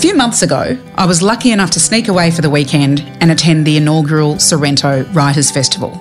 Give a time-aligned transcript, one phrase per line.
[0.00, 3.66] few months ago, I was lucky enough to sneak away for the weekend and attend
[3.66, 6.00] the inaugural Sorrento Writers' Festival.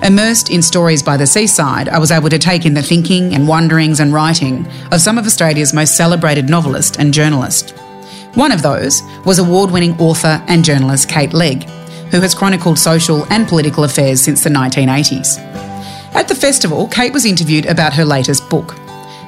[0.00, 3.48] Immersed in stories by the seaside, I was able to take in the thinking and
[3.48, 7.72] wonderings and writing of some of Australia's most celebrated novelists and journalists.
[8.34, 11.64] One of those was award winning author and journalist Kate Legge,
[12.12, 15.38] who has chronicled social and political affairs since the 1980s.
[16.14, 18.76] At the festival, Kate was interviewed about her latest book,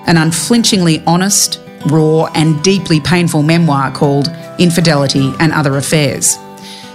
[0.06, 6.36] an unflinchingly honest, raw, and deeply painful memoir called Infidelity and Other Affairs.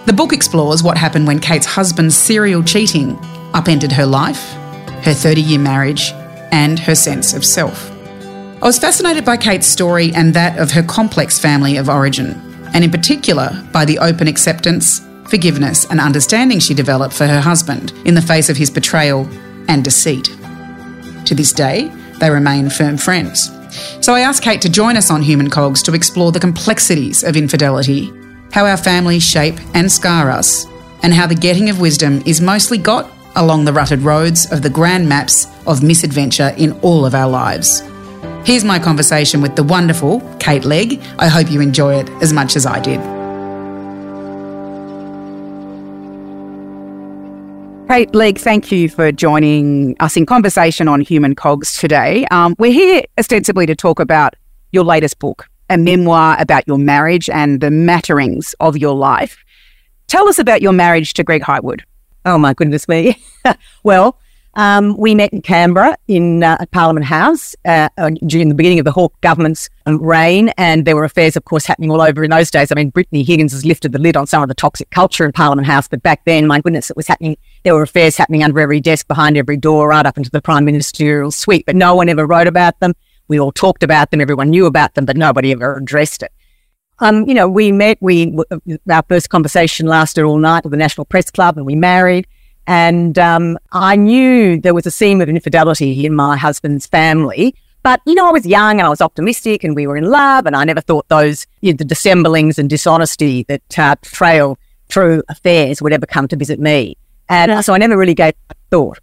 [0.06, 3.20] The book explores what happened when Kate's husband's serial cheating
[3.54, 4.54] upended her life,
[5.04, 6.12] her 30 year marriage,
[6.52, 7.92] and her sense of self.
[8.62, 12.32] I was fascinated by Kate's story and that of her complex family of origin,
[12.74, 15.00] and in particular by the open acceptance,
[15.30, 19.30] forgiveness, and understanding she developed for her husband in the face of his betrayal
[19.68, 20.26] and deceit.
[21.26, 23.52] To this day, they remain firm friends.
[24.02, 27.36] So I asked Kate to join us on Human Cogs to explore the complexities of
[27.36, 28.12] infidelity,
[28.52, 30.66] how our families shape and scar us,
[31.04, 34.70] and how the getting of wisdom is mostly got along the rutted roads of the
[34.70, 37.82] grand maps of misadventure in all of our lives.
[38.46, 41.00] Here's my conversation with the wonderful Kate Legge.
[41.20, 43.19] I hope you enjoy it as much as I did.
[47.90, 52.24] Kate Legge, thank you for joining us in conversation on Human Cogs today.
[52.30, 54.36] Um, we're here ostensibly to talk about
[54.72, 59.44] your latest book, a memoir about your marriage and the matterings of your life.
[60.06, 61.84] Tell us about your marriage to Greg Hywood.
[62.26, 63.18] Oh my goodness me!
[63.84, 64.20] well,
[64.54, 67.90] um, we met in Canberra in uh, Parliament House uh,
[68.28, 71.90] during the beginning of the Hawke government's reign, and there were affairs, of course, happening
[71.90, 72.72] all over in those days.
[72.72, 75.32] I mean, Brittany Higgins has lifted the lid on some of the toxic culture in
[75.32, 77.36] Parliament House, but back then, my goodness, it was happening.
[77.64, 80.66] There were affairs happening under every desk, behind every door, right up into the Prime
[80.66, 82.94] Ministerial suite, but no one ever wrote about them.
[83.28, 86.32] We all talked about them, everyone knew about them, but nobody ever addressed it.
[87.00, 87.98] Um, you know, we met.
[88.02, 88.38] We
[88.90, 92.28] our first conversation lasted all night at the National Press Club, and we married.
[92.68, 97.56] And um, I knew there was a seam of infidelity in my husband's family.
[97.82, 100.46] But, you know, I was young and I was optimistic and we were in love.
[100.46, 104.60] And I never thought those, you know, the dissemblings and dishonesty that uh, trail
[104.90, 106.98] through affairs would ever come to visit me.
[107.30, 109.00] And so I never really gave a thought.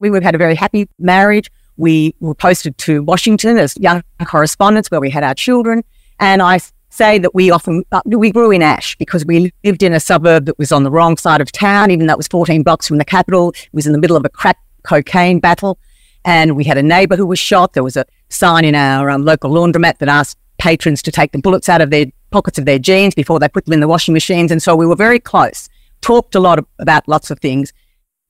[0.00, 1.50] We had a very happy marriage.
[1.76, 5.84] We were posted to Washington as young correspondents where we had our children.
[6.18, 9.92] And I say that we often uh, we grew in ash because we lived in
[9.92, 12.62] a suburb that was on the wrong side of town, even though it was 14
[12.62, 13.50] blocks from the capital.
[13.50, 15.78] It was in the middle of a crack cocaine battle,
[16.24, 17.74] and we had a neighbour who was shot.
[17.74, 21.38] There was a sign in our um, local laundromat that asked patrons to take the
[21.38, 24.14] bullets out of their pockets of their jeans before they put them in the washing
[24.14, 25.68] machines, and so we were very close.
[26.00, 27.72] Talked a lot of, about lots of things.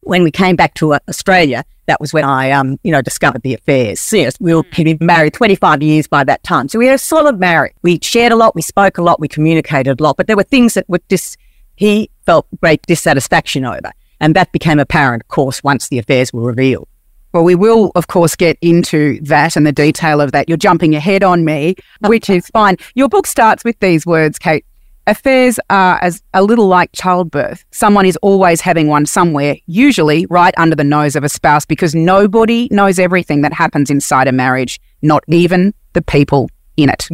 [0.02, 3.42] When we came back to uh, Australia, that was when I, um, you know, discovered
[3.42, 4.08] the affairs.
[4.40, 5.00] We were mm.
[5.00, 6.68] married 25 years by that time.
[6.68, 7.74] So we had a solid marriage.
[7.82, 10.44] We shared a lot, we spoke a lot, we communicated a lot, but there were
[10.44, 11.36] things that were dis-
[11.76, 13.92] he felt great dissatisfaction over.
[14.20, 16.86] And that became apparent, of course, once the affairs were revealed.
[17.32, 20.48] Well, we will, of course, get into that and the detail of that.
[20.48, 21.76] You're jumping ahead on me,
[22.06, 22.76] which is fine.
[22.94, 24.64] Your book starts with these words, Kate.
[25.06, 27.64] Affairs are as a little like childbirth.
[27.70, 31.94] Someone is always having one somewhere, usually right under the nose of a spouse, because
[31.94, 37.08] nobody knows everything that happens inside a marriage, not even the people in it.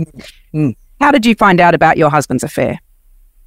[0.53, 0.75] Mm.
[1.01, 2.81] How did you find out about your husband's affair?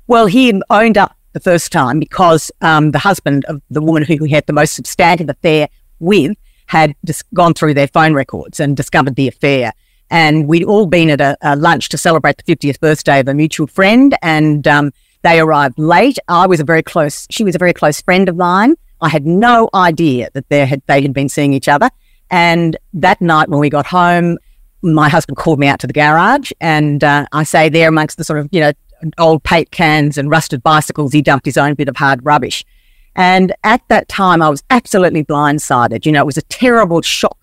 [0.08, 4.24] Well, he owned up the first time because um, the husband of the woman who
[4.24, 5.70] he had the most substantive affair
[6.00, 9.74] with had just gone through their phone records and discovered the affair.
[10.10, 13.34] And we'd all been at a, a, lunch to celebrate the 50th birthday of a
[13.34, 14.16] mutual friend.
[14.22, 16.18] And um, they arrived late.
[16.28, 18.76] I was a very close, she was a very close friend of mine.
[19.02, 21.90] I had no idea that they had, they had been seeing each other.
[22.32, 24.38] And that night when we got home,
[24.82, 26.52] my husband called me out to the garage.
[26.60, 28.72] And uh, I say there amongst the sort of, you know,
[29.18, 32.66] old paint cans and rusted bicycles, he dumped his own bit of hard rubbish.
[33.16, 36.06] And at that time, I was absolutely blindsided.
[36.06, 37.38] You know, it was a terrible shock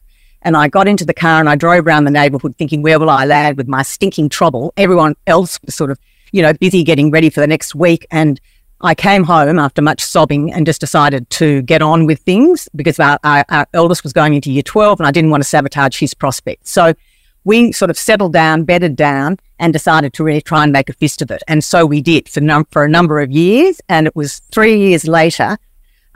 [0.47, 3.10] and I got into the car and I drove around the neighborhood thinking, where will
[3.10, 4.72] I land with my stinking trouble?
[4.77, 5.98] Everyone else was sort of,
[6.31, 8.07] you know, busy getting ready for the next week.
[8.13, 8.41] And
[8.81, 13.01] I came home after much sobbing and just decided to get on with things because
[13.01, 15.98] our, our, our eldest was going into year 12 and I didn't want to sabotage
[15.98, 16.71] his prospects.
[16.71, 16.95] So
[17.43, 20.93] we sort of settled down, bedded down, and decided to really try and make a
[20.93, 21.43] fist of it.
[21.48, 23.81] And so we did for, num- for a number of years.
[23.89, 25.59] And it was three years later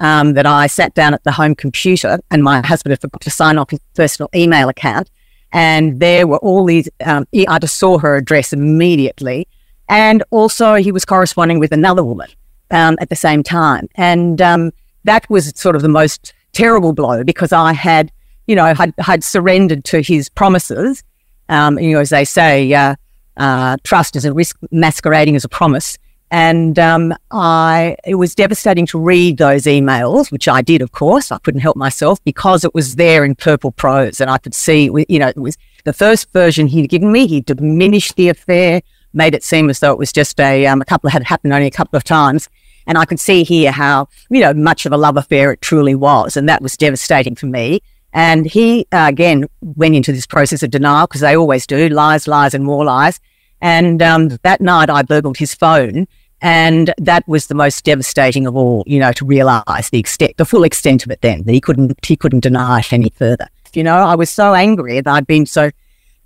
[0.00, 3.31] um, that I sat down at the home computer and my husband had forgot to
[3.31, 5.11] sign off his personal email account.
[5.52, 9.47] And there were all these, um, I just saw her address immediately.
[9.88, 12.29] And also, he was corresponding with another woman
[12.70, 13.88] um, at the same time.
[13.97, 14.73] And um,
[15.05, 18.12] that was sort of the most terrible blow because I had,
[18.46, 21.03] you know, had, had surrendered to his promises.
[21.49, 22.94] Um, you know, as they say, uh,
[23.37, 25.99] uh, trust as a risk masquerading as a promise.
[26.31, 31.32] And um, I, it was devastating to read those emails, which I did, of course.
[31.32, 34.91] I couldn't help myself because it was there in purple prose, and I could see,
[35.09, 37.27] you know, it was the first version he'd given me.
[37.27, 38.81] He diminished the affair,
[39.12, 41.67] made it seem as though it was just a, um, a couple had happened only
[41.67, 42.49] a couple of times,
[42.87, 45.97] and I could see here how, you know, much of a love affair it truly
[45.97, 47.82] was, and that was devastating for me.
[48.12, 52.29] And he uh, again went into this process of denial because they always do lies,
[52.29, 53.21] lies, and more lies.
[53.61, 56.06] And um, that night, I burgled his phone
[56.43, 60.45] and that was the most devastating of all, you know, to realize the extent, the
[60.45, 63.47] full extent of it then, that he couldn't, he couldn't deny it any further.
[63.73, 65.71] You know, I was so angry that I'd been so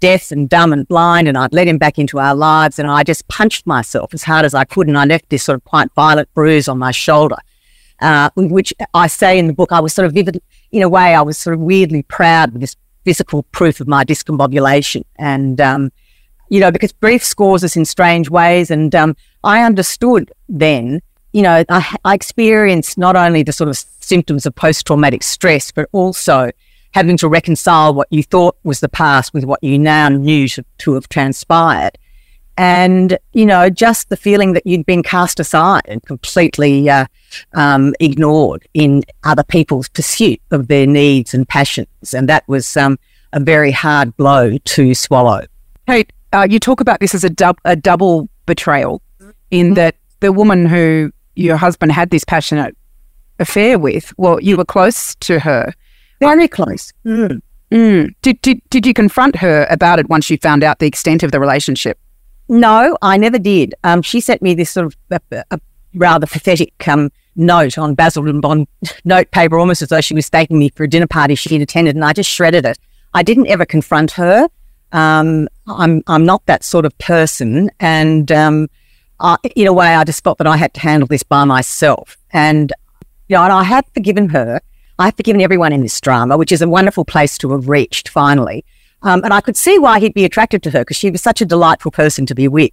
[0.00, 3.02] deaf and dumb and blind and I'd let him back into our lives and I
[3.02, 5.92] just punched myself as hard as I could and I left this sort of quite
[5.94, 7.36] violent bruise on my shoulder,
[8.00, 10.40] uh, which I say in the book, I was sort of vivid,
[10.72, 14.04] in a way, I was sort of weirdly proud of this physical proof of my
[14.04, 15.04] discombobulation.
[15.16, 15.92] And, um,
[16.48, 18.70] you know, because grief scores us in strange ways.
[18.70, 21.00] And um, I understood then,
[21.32, 25.70] you know, I, I experienced not only the sort of symptoms of post traumatic stress,
[25.70, 26.50] but also
[26.92, 30.64] having to reconcile what you thought was the past with what you now knew to,
[30.78, 31.98] to have transpired.
[32.56, 37.06] And, you know, just the feeling that you'd been cast aside and completely uh,
[37.52, 42.14] um, ignored in other people's pursuit of their needs and passions.
[42.14, 42.96] And that was um,
[43.32, 45.46] a very hard blow to swallow.
[45.88, 49.02] Kate, uh, you talk about this as a, dub- a double betrayal
[49.54, 49.74] in mm-hmm.
[49.74, 52.76] that the woman who your husband had this passionate
[53.38, 55.72] affair with, well, you were close to her.
[56.20, 56.92] Very close.
[57.04, 57.40] Mm.
[57.70, 58.14] Mm.
[58.22, 61.32] Did, did, did you confront her about it once you found out the extent of
[61.32, 61.98] the relationship?
[62.48, 63.74] No, I never did.
[63.84, 65.60] Um, she sent me this sort of a, a
[65.94, 68.66] rather pathetic um, note on Basildon Bond
[69.04, 71.94] note paper, almost as though she was thanking me for a dinner party she'd attended,
[71.94, 72.78] and I just shredded it.
[73.14, 74.48] I didn't ever confront her.
[74.92, 78.68] Um, I'm I'm not that sort of person, and um,
[79.24, 82.18] I, in a way, I just felt that I had to handle this by myself.
[82.30, 82.72] And
[83.28, 84.60] you know, and I have forgiven her.
[84.98, 88.10] I have forgiven everyone in this drama, which is a wonderful place to have reached
[88.10, 88.64] finally.
[89.02, 91.40] Um, and I could see why he'd be attracted to her because she was such
[91.40, 92.70] a delightful person to be with.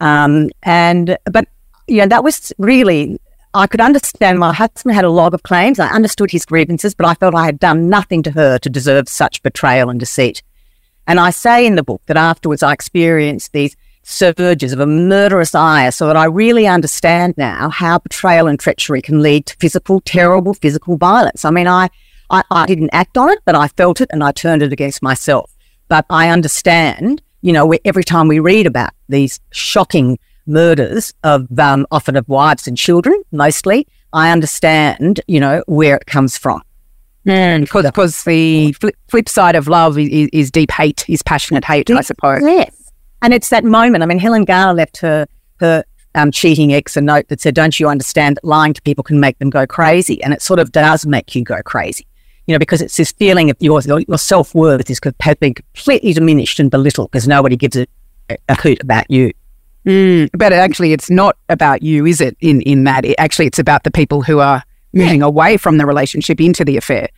[0.00, 1.46] Um, and but
[1.86, 3.20] you know, that was really
[3.54, 5.78] I could understand my husband had a log of claims.
[5.78, 9.08] I understood his grievances, but I felt I had done nothing to her to deserve
[9.08, 10.42] such betrayal and deceit.
[11.06, 15.54] And I say in the book that afterwards I experienced these surges of a murderous
[15.54, 20.00] ire so that I really understand now how betrayal and treachery can lead to physical,
[20.00, 21.44] terrible physical violence.
[21.44, 21.88] I mean, I,
[22.30, 25.02] I, I didn't act on it, but I felt it and I turned it against
[25.02, 25.50] myself.
[25.88, 31.86] But I understand, you know, every time we read about these shocking murders of um,
[31.90, 36.62] often of wives and children, mostly, I understand, you know, where it comes from.
[37.26, 41.64] And because because the flip, flip side of love is, is, deep hate, is passionate
[41.64, 42.42] hate, I suppose.
[42.42, 42.83] Yes,
[43.24, 44.02] and it's that moment.
[44.02, 45.26] I mean, Helen Garner left her
[45.60, 45.82] her
[46.14, 49.18] um, cheating ex a note that said, "Don't you understand that lying to people can
[49.18, 52.06] make them go crazy?" And it sort of does make you go crazy,
[52.46, 56.12] you know, because it's this feeling of your your self worth is has been completely
[56.12, 57.86] diminished and belittled because nobody gives a,
[58.50, 59.32] a hoot about you.
[59.86, 62.36] Mm, but actually, it's not about you, is it?
[62.42, 64.62] In in that, it, actually, it's about the people who are
[64.92, 65.26] moving yeah.
[65.26, 67.08] away from the relationship into the affair.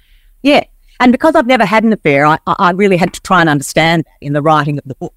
[0.42, 0.62] Yeah.
[0.98, 4.06] And because I've never had an affair, I, I really had to try and understand
[4.22, 5.12] in the writing of the book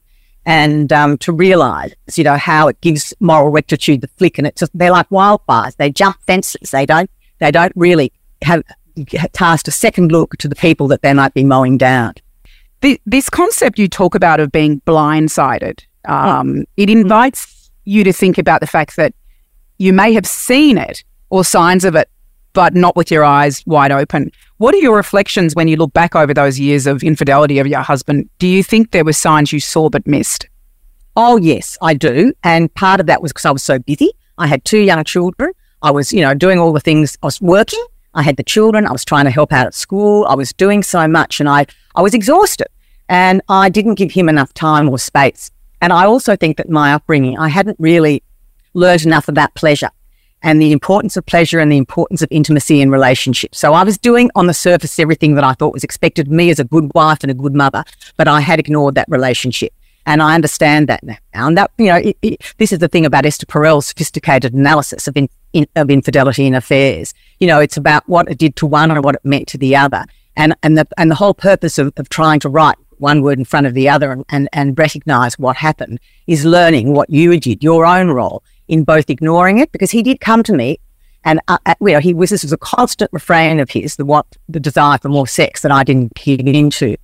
[0.50, 4.40] and um, to realize, you know, how it gives moral rectitude the flick.
[4.40, 5.76] And it's just, they're like wildfires.
[5.76, 6.72] They jump fences.
[6.72, 8.64] They don't, they don't really have
[9.34, 12.16] cast a second look to the people that they might be mowing down.
[12.82, 18.40] The, this concept you talk about of being blindsided, um, it invites you to think
[18.40, 19.14] about the fact that
[19.78, 22.10] you may have seen it or signs of it
[22.54, 24.32] but not with your eyes wide open.
[24.58, 27.82] What are your reflections when you look back over those years of infidelity of your
[27.82, 28.30] husband?
[28.40, 30.48] Do you think there were signs you saw but missed?
[31.16, 32.34] Oh, yes, I do.
[32.44, 34.12] And part of that was because I was so busy.
[34.38, 35.52] I had two young children.
[35.82, 37.18] I was, you know, doing all the things.
[37.22, 37.84] I was working.
[38.14, 38.86] I had the children.
[38.86, 40.26] I was trying to help out at school.
[40.26, 41.66] I was doing so much and I,
[41.96, 42.68] I was exhausted
[43.08, 45.52] and I didn't give him enough time or space.
[45.82, 48.24] And I also think that my upbringing, I hadn't really
[48.74, 49.90] learned enough about pleasure
[50.42, 53.60] and the importance of pleasure and the importance of intimacy in relationships.
[53.60, 56.50] So I was doing on the surface everything that I thought was expected of me
[56.50, 57.84] as a good wife and a good mother,
[58.18, 59.74] but I had ignored that relationship.
[60.06, 61.20] And I understand that now.
[61.34, 65.08] And that, you know, it, it, this is the thing about Esther Perel's sophisticated analysis
[65.08, 67.14] of, in, in, of infidelity in affairs.
[67.40, 69.76] You know, it's about what it did to one and what it meant to the
[69.76, 70.06] other.
[70.36, 73.46] And, and the, and the whole purpose of, of trying to write one word in
[73.46, 77.64] front of the other and, and, and recognize what happened is learning what you did,
[77.64, 80.80] your own role in both ignoring it because he did come to me
[81.26, 84.06] and uh, uh, you know he was this was a constant refrain of his the
[84.06, 86.96] what the desire for more sex that I didn't get into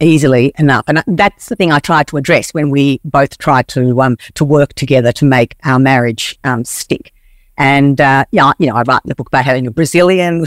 [0.00, 0.84] easily enough.
[0.86, 4.44] And that's the thing I tried to address when we both tried to um, to
[4.44, 7.12] work together to make our marriage um, stick.
[7.56, 10.46] And uh, yeah, you know, I write in the book about having a Brazilian,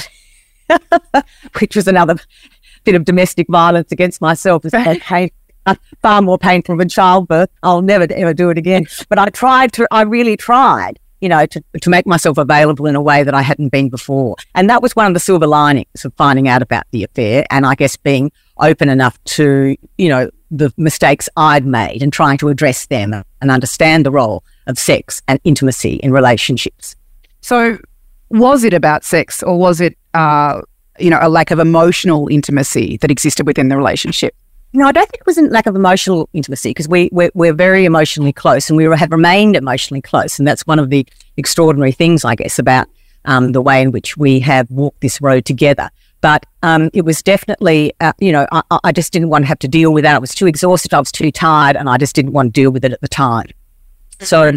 [1.59, 2.15] which was another
[2.83, 4.65] bit of domestic violence against myself.
[4.65, 5.29] as pain,
[6.01, 7.49] far more painful than childbirth.
[7.63, 8.85] I'll never ever do it again.
[9.09, 9.87] But I tried to.
[9.91, 13.43] I really tried you know, to, to make myself available in a way that I
[13.43, 14.35] hadn't been before.
[14.55, 17.45] And that was one of the silver linings of finding out about the affair.
[17.51, 22.37] And I guess being open enough to, you know, the mistakes I'd made and trying
[22.39, 26.95] to address them and understand the role of sex and intimacy in relationships.
[27.41, 27.77] So,
[28.29, 30.61] was it about sex or was it, uh,
[30.99, 34.35] you know, a lack of emotional intimacy that existed within the relationship?
[34.73, 37.53] No, I don't think it was a lack of emotional intimacy because we, we're, we're,
[37.53, 40.39] very emotionally close and we have remained emotionally close.
[40.39, 42.87] And that's one of the extraordinary things, I guess, about
[43.25, 45.89] um, the way in which we have walked this road together.
[46.21, 49.59] But um, it was definitely, uh, you know, I, I, just didn't want to have
[49.59, 50.15] to deal with that.
[50.15, 50.93] I was too exhausted.
[50.93, 53.07] I was too tired and I just didn't want to deal with it at the
[53.07, 53.47] time.
[54.19, 54.53] So,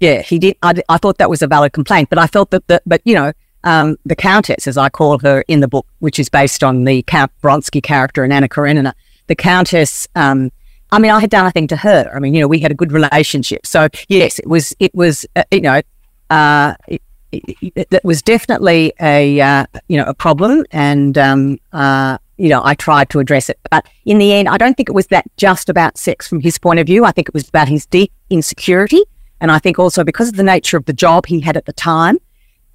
[0.00, 0.56] yeah, he did.
[0.62, 3.14] I, I thought that was a valid complaint, but I felt that, the, but, you
[3.14, 6.84] know, um, the Countess, as I call her in the book, which is based on
[6.84, 8.94] the Count Vronsky character in Anna Karenina,
[9.26, 10.50] the Countess, um,
[10.90, 12.10] I mean, I had done nothing to her.
[12.14, 13.66] I mean, you know, we had a good relationship.
[13.66, 15.82] So yes, it was, it was, uh, you know,
[16.30, 17.02] uh, it,
[17.32, 20.64] it, it, was definitely a, uh, you know, a problem.
[20.70, 23.58] And, um, uh, you know, I tried to address it.
[23.70, 26.58] But in the end, I don't think it was that just about sex from his
[26.58, 27.04] point of view.
[27.04, 29.02] I think it was about his deep insecurity.
[29.40, 31.72] And I think also because of the nature of the job he had at the
[31.72, 32.18] time,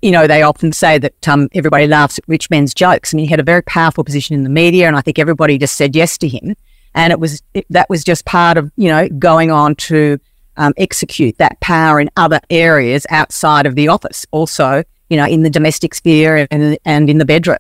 [0.02, 3.26] you know, they often say that um, everybody laughs at rich men's jokes, and he
[3.26, 6.18] had a very powerful position in the media, and I think everybody just said yes
[6.20, 6.56] to him,
[6.94, 10.20] and it was it, that was just part of you know going on to
[10.58, 15.44] um, execute that power in other areas outside of the office, also you know in
[15.44, 17.58] the domestic sphere and and in the bedroom.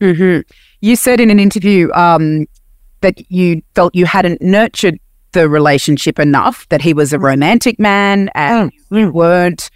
[0.00, 0.40] Mm-hmm.
[0.80, 2.46] You said in an interview um,
[3.02, 4.98] that you felt you hadn't nurtured
[5.32, 8.98] the relationship enough, that he was a romantic man and mm.
[8.98, 9.70] you weren't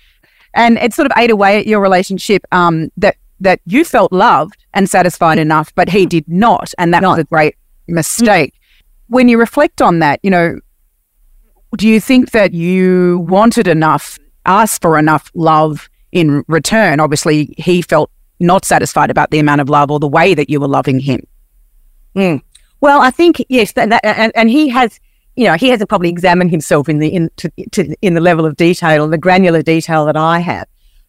[0.56, 4.64] and it sort of ate away at your relationship um, that that you felt loved
[4.72, 7.54] and satisfied enough, but he did not, and that was a great
[7.86, 8.54] mistake.
[9.08, 10.58] When you reflect on that, you know,
[11.76, 16.98] do you think that you wanted enough, asked for enough love in return?
[16.98, 18.10] Obviously, he felt
[18.40, 21.20] not satisfied about the amount of love or the way that you were loving him.
[22.16, 22.40] Mm.
[22.80, 24.98] Well, I think yes, that, that, and, and he has
[25.36, 28.44] you know, he hasn't probably examined himself in the in to, to, in the level
[28.46, 30.66] of detail, the granular detail that I have.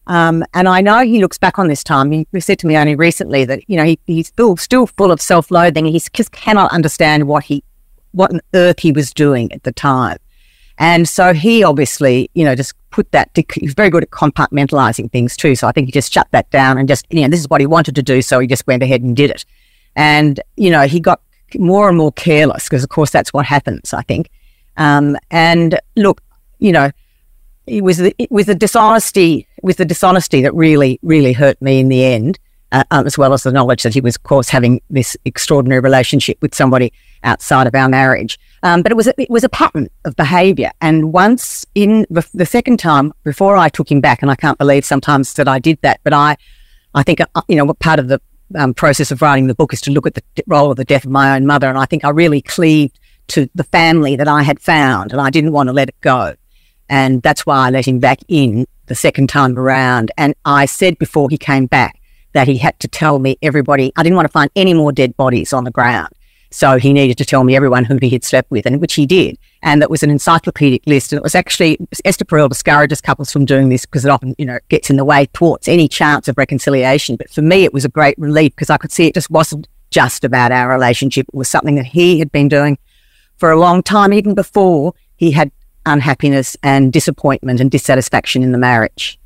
[0.08, 2.12] Um, and I know he looks back on this time.
[2.12, 5.12] He, he said to me only recently that you know he, he's still still full
[5.12, 5.86] of self loathing.
[5.86, 7.64] He just cannot understand what he
[8.12, 10.18] what on earth he was doing at the time.
[10.80, 15.36] And so he obviously, you know, just put that, he's very good at compartmentalizing things
[15.36, 15.56] too.
[15.56, 17.62] So I think he just shut that down and just, you know, this is what
[17.62, 18.22] he wanted to do.
[18.22, 19.46] So he just went ahead and did it.
[19.96, 21.22] And, you know, he got
[21.56, 24.30] more and more careless because, of course, that's what happens, I think.
[24.78, 26.22] Um, and look,
[26.60, 26.92] you know,
[27.66, 31.80] it was the, it was the dishonesty, with the dishonesty that really, really hurt me
[31.80, 32.40] in the end,
[32.72, 35.82] uh, um, as well as the knowledge that he was, of course, having this extraordinary
[35.82, 38.40] relationship with somebody outside of our marriage.
[38.64, 40.72] Um, but it was a, it was a pattern of behaviour.
[40.82, 44.58] And once in the, the, second time, before I took him back, and I can't
[44.58, 46.38] believe sometimes that I did that, but I,
[46.94, 48.22] I think uh, you know, part of the
[48.56, 51.06] um, process of writing the book is to look at the role of the death
[51.06, 51.68] of my own mother.
[51.68, 53.00] And I think I really cleaved
[53.30, 56.36] to the family that I had found and I didn't want to let it go.
[56.90, 60.12] And that's why I let him back in the second time around.
[60.18, 62.00] And I said before he came back
[62.34, 65.18] that he had to tell me everybody, I didn't want to find any more dead
[65.18, 66.14] bodies on the ground.
[66.58, 69.06] So he needed to tell me everyone who he had slept with, and which he
[69.06, 69.38] did.
[69.62, 71.14] And that was an encyclopedic list.
[71.14, 74.46] And it was actually Esther Perel discourages couples from doing this because it often, you
[74.46, 77.16] know, gets in the way, towards any chance of reconciliation.
[77.16, 79.68] But for me, it was a great relief because I could see it just wasn't
[79.92, 81.28] just about our relationship.
[81.28, 82.80] It was something that he had been doing
[83.38, 85.52] for a long time, even before he had
[85.86, 89.20] unhappiness and disappointment and dissatisfaction in the marriage.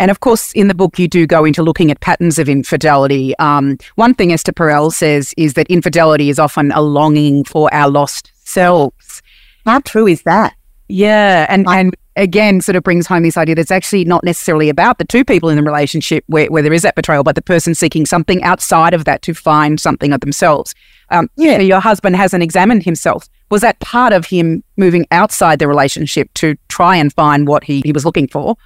[0.00, 3.38] And of course, in the book, you do go into looking at patterns of infidelity.
[3.38, 7.90] Um, one thing Esther Perel says is that infidelity is often a longing for our
[7.90, 9.20] lost selves.
[9.66, 10.54] How true is that?
[10.88, 11.44] Yeah.
[11.50, 14.96] And, and again, sort of brings home this idea that it's actually not necessarily about
[14.96, 17.74] the two people in the relationship where, where there is that betrayal, but the person
[17.74, 20.74] seeking something outside of that to find something of themselves.
[21.10, 21.56] Um, yeah.
[21.56, 23.28] So your husband hasn't examined himself.
[23.50, 27.82] Was that part of him moving outside the relationship to try and find what he,
[27.84, 28.56] he was looking for?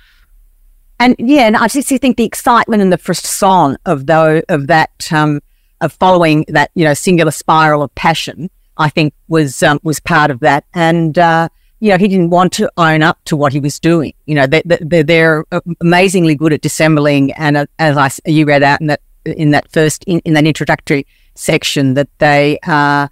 [1.01, 5.13] And yeah, and I just think the excitement and the frisson of though of that
[5.13, 5.41] um,
[5.81, 10.31] of following that you know singular spiral of passion, I think was um, was part
[10.31, 10.65] of that.
[10.75, 11.49] And uh,
[11.81, 14.15] you know, he didn't want to own up to what he was doing.
[14.27, 15.45] You know, they, they, they're
[15.81, 17.33] amazingly good at dissembling.
[17.33, 20.47] And uh, as I you read out in that in that first in, in that
[20.47, 23.09] introductory section, that they uh,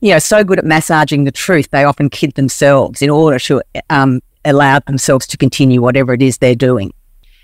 [0.00, 3.62] you know, so good at massaging the truth, they often kid themselves in order to
[3.90, 6.92] um, allow themselves to continue whatever it is they're doing.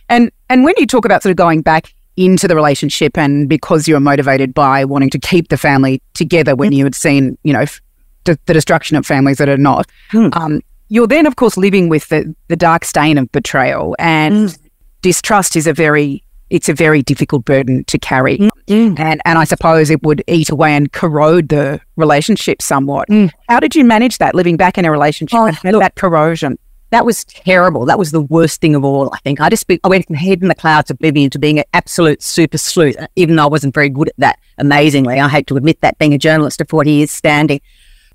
[0.09, 3.89] And and when you talk about sort of going back into the relationship and because
[3.89, 6.77] you were motivated by wanting to keep the family together when mm.
[6.77, 7.81] you had seen, you know, f-
[8.25, 10.35] the, destruction of families that are not, mm.
[10.37, 14.59] um, you're then, of course, living with the, the dark stain of betrayal and mm.
[15.01, 18.37] distrust is a very it's a very difficult burden to carry.
[18.69, 19.01] Mm.
[19.01, 23.09] And and I suppose it would eat away and corrode the relationship somewhat.
[23.09, 23.31] Mm.
[23.49, 26.59] How did you manage that living back in a relationship oh, that corrosion?
[26.93, 27.87] That was terrible.
[27.87, 29.41] That was the worst thing of all, I think.
[29.41, 32.23] I just I went from head in the clouds of oblivion to being an absolute
[32.23, 35.19] super sleuth, even though I wasn't very good at that, amazingly.
[35.19, 37.63] I hate to admit that being a journalist of 40 years standing.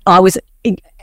[0.06, 0.38] I was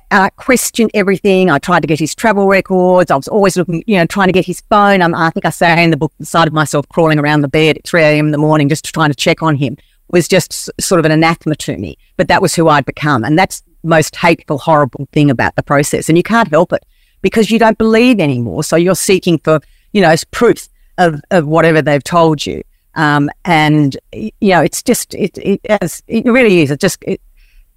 [0.10, 1.50] uh, questioned everything.
[1.50, 3.12] I tried to get his travel records.
[3.12, 5.01] I was always looking, you know, trying to get his phone.
[5.01, 7.50] Um, I think I say in the book, the side of myself crawling around the
[7.50, 8.27] bed at 3 a.m.
[8.27, 9.75] in the morning just trying to check on him
[10.08, 11.98] was just sort of an anathema to me.
[12.15, 13.25] But that was who I'd become.
[13.25, 16.08] And that's most hateful, horrible thing about the process.
[16.08, 16.86] And you can't help it
[17.25, 18.63] because you don't believe anymore.
[18.63, 19.60] So you're seeking for,
[19.94, 22.62] you know, proof of, of whatever they've told you.
[22.94, 25.60] Um, and, you know, it's just, it, it,
[26.08, 26.70] it really is.
[26.70, 27.20] It just, it,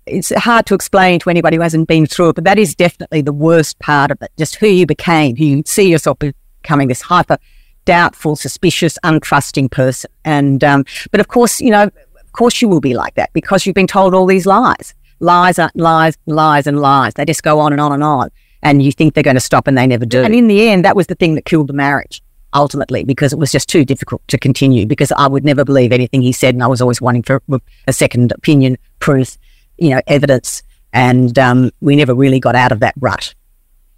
[0.04, 3.22] it's hard to explain to anybody who hasn't been through it, but that is definitely
[3.22, 4.30] the worst part of it.
[4.36, 7.38] Just who you became, who you see yourself becoming this hyper
[7.86, 10.10] doubtful, suspicious, untrusting person.
[10.26, 13.64] And, um, but of course, you know, of course you will be like that because
[13.64, 17.14] you've been told all these lies, lies, lies, lies, and lies.
[17.14, 18.28] They just go on and on and on.
[18.62, 20.22] And you think they're going to stop and they never do.
[20.22, 22.22] And in the end, that was the thing that killed the marriage
[22.54, 26.22] ultimately because it was just too difficult to continue because I would never believe anything
[26.22, 27.42] he said and I was always wanting for
[27.86, 29.36] a second opinion, proof
[29.78, 30.62] you know, evidence.
[30.92, 33.34] And um, we never really got out of that rut.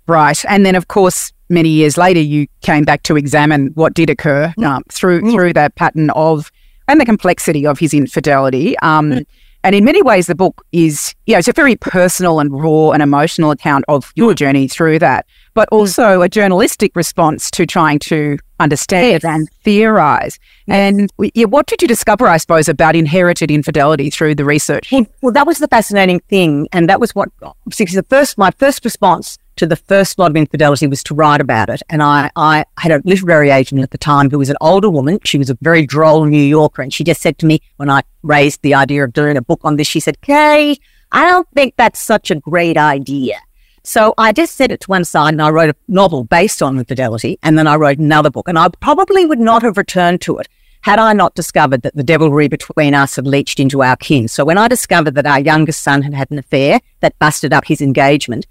[0.06, 0.42] Right.
[0.48, 4.52] And then, of course, many years later, you came back to examine what did occur
[4.58, 4.64] mm.
[4.64, 5.32] um, through mm.
[5.32, 6.50] through that pattern of
[6.88, 8.78] and the complexity of his infidelity.
[8.80, 9.26] Um, mm.
[9.62, 12.90] And in many ways, the book is, you know, it's a very personal and raw
[12.90, 14.36] and emotional account of your mm.
[14.36, 15.76] journey through that, but mm.
[15.76, 19.24] also a journalistic response to trying to understand yes.
[19.24, 20.38] and theorize.
[20.66, 20.76] Yes.
[20.76, 24.92] And yeah, what did you discover, I suppose, about inherited infidelity through the research?
[25.20, 26.68] Well, that was the fascinating thing.
[26.72, 30.86] And that was what, the first, my first response to the first lot of infidelity
[30.86, 31.82] was to write about it.
[31.90, 35.18] And I, I had a literary agent at the time who was an older woman.
[35.24, 36.80] She was a very droll New Yorker.
[36.80, 39.60] And she just said to me when I raised the idea of doing a book
[39.62, 40.78] on this, she said, Kay,
[41.12, 43.38] I don't think that's such a great idea.
[43.84, 46.78] So I just set it to one side and I wrote a novel based on
[46.78, 47.38] infidelity.
[47.42, 48.48] And then I wrote another book.
[48.48, 50.48] And I probably would not have returned to it
[50.82, 54.26] had I not discovered that the devilry between us had leached into our kin.
[54.28, 57.66] So when I discovered that our youngest son had had an affair that busted up
[57.66, 58.46] his engagement,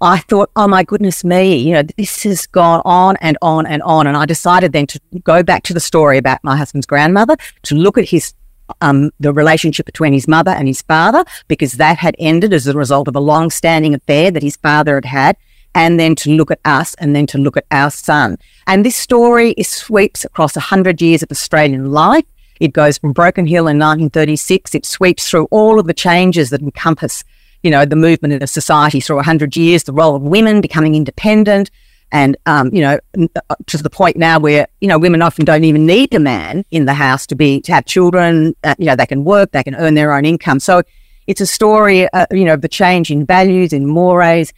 [0.00, 3.82] I thought, oh my goodness me, you know, this has gone on and on and
[3.82, 4.06] on.
[4.06, 7.74] And I decided then to go back to the story about my husband's grandmother, to
[7.74, 8.34] look at his
[8.80, 12.76] um, the relationship between his mother and his father, because that had ended as a
[12.76, 15.36] result of a long standing affair that his father had had,
[15.74, 18.38] and then to look at us and then to look at our son.
[18.66, 22.24] And this story is sweeps across 100 years of Australian life.
[22.58, 24.74] It goes from Broken Hill in 1936.
[24.74, 27.22] It sweeps through all of the changes that encompass
[27.66, 31.68] you know, the movement of society through 100 years, the role of women becoming independent,
[32.12, 35.64] and, um, you know, uh, to the point now where, you know, women often don't
[35.64, 38.54] even need a man in the house to be, to have children.
[38.62, 40.60] Uh, you know, they can work, they can earn their own income.
[40.60, 40.84] So
[41.26, 44.52] it's a story, uh, you know, of the change in values, in mores.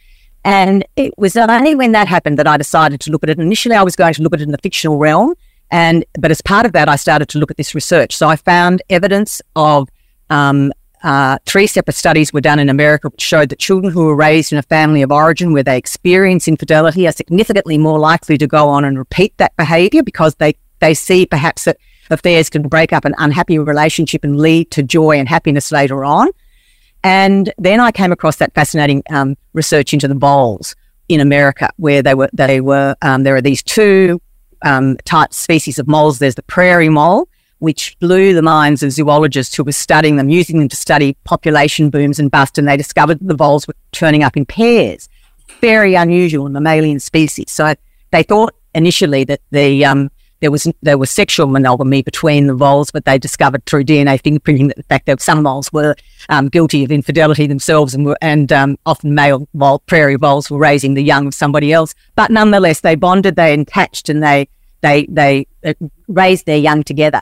[0.45, 3.39] And it was only when that happened that I decided to look at it.
[3.39, 5.33] Initially, I was going to look at it in the fictional realm.
[5.71, 8.15] And, but as part of that, I started to look at this research.
[8.15, 9.89] So I found evidence of
[10.29, 10.71] um,
[11.03, 14.51] uh, three separate studies were done in America which showed that children who were raised
[14.51, 18.69] in a family of origin where they experience infidelity are significantly more likely to go
[18.69, 21.77] on and repeat that behavior because they, they see perhaps that
[22.09, 26.29] affairs can break up an unhappy relationship and lead to joy and happiness later on.
[27.03, 30.75] And then I came across that fascinating um, research into the voles
[31.07, 34.21] in America, where they were they were um, there are these two
[34.63, 36.19] um, type species of moles.
[36.19, 37.29] There's the prairie vole,
[37.59, 41.89] which blew the minds of zoologists who were studying them, using them to study population
[41.89, 45.07] booms and bust, and they discovered the voles were turning up in pairs.
[45.61, 47.51] Very unusual in mammalian species.
[47.51, 47.75] So
[48.11, 52.91] they thought initially that the um, there was there was sexual monogamy between the voles,
[52.91, 55.95] but they discovered through DNA fingerprinting that in fact that some voles were
[56.29, 60.59] um, guilty of infidelity themselves, and were, and um, often male vole, prairie voles were
[60.59, 61.93] raising the young of somebody else.
[62.15, 64.47] But nonetheless, they bonded, they attached, and they
[64.81, 65.73] they they uh,
[66.07, 67.21] raised their young together.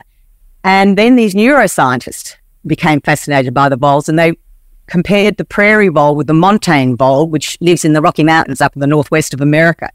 [0.64, 4.32] And then these neuroscientists became fascinated by the voles and they
[4.88, 8.74] compared the prairie vole with the montane vole, which lives in the Rocky Mountains up
[8.74, 9.90] in the northwest of America.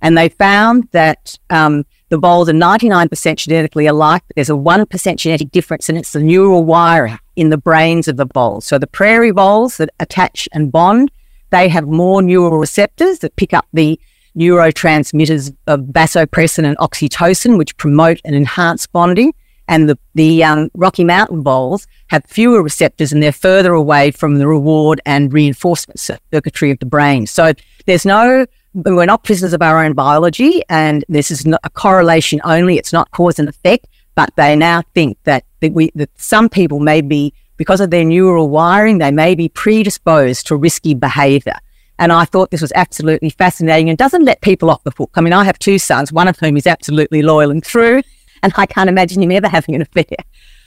[0.00, 5.16] And they found that um, the voles are 99% genetically alike, but there's a 1%
[5.16, 8.64] genetic difference, and it's the neural wiring in the brains of the voles.
[8.64, 11.10] So the prairie voles that attach and bond,
[11.50, 13.98] they have more neural receptors that pick up the
[14.36, 19.32] neurotransmitters of vasopressin and oxytocin, which promote and enhance bonding.
[19.68, 24.38] And the, the um, Rocky Mountain voles have fewer receptors and they're further away from
[24.38, 27.26] the reward and reinforcement circuitry of the brain.
[27.26, 27.52] So
[27.86, 28.46] there's no
[28.84, 32.76] we're not prisoners of our own biology, and this is not a correlation only.
[32.76, 36.78] It's not cause and effect, but they now think that, that we that some people
[36.78, 41.56] may be because of their neural wiring, they may be predisposed to risky behaviour.
[41.98, 45.10] And I thought this was absolutely fascinating and doesn't let people off the hook.
[45.14, 48.02] I mean, I have two sons, one of whom is absolutely loyal and true,
[48.42, 50.16] and I can't imagine him ever having an affair.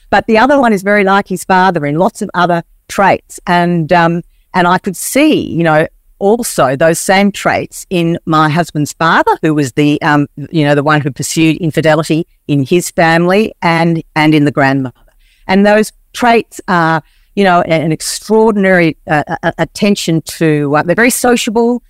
[0.09, 3.39] But the other one is very like his father in lots of other traits.
[3.45, 5.87] And um, and I could see, you know,
[6.19, 10.83] also those same traits in my husband's father, who was the, um, you know, the
[10.83, 14.99] one who pursued infidelity in his family and, and in the grandmother.
[15.47, 17.01] And those traits are,
[17.35, 19.23] you know, an extraordinary uh,
[19.57, 21.81] attention to, uh, they're very sociable,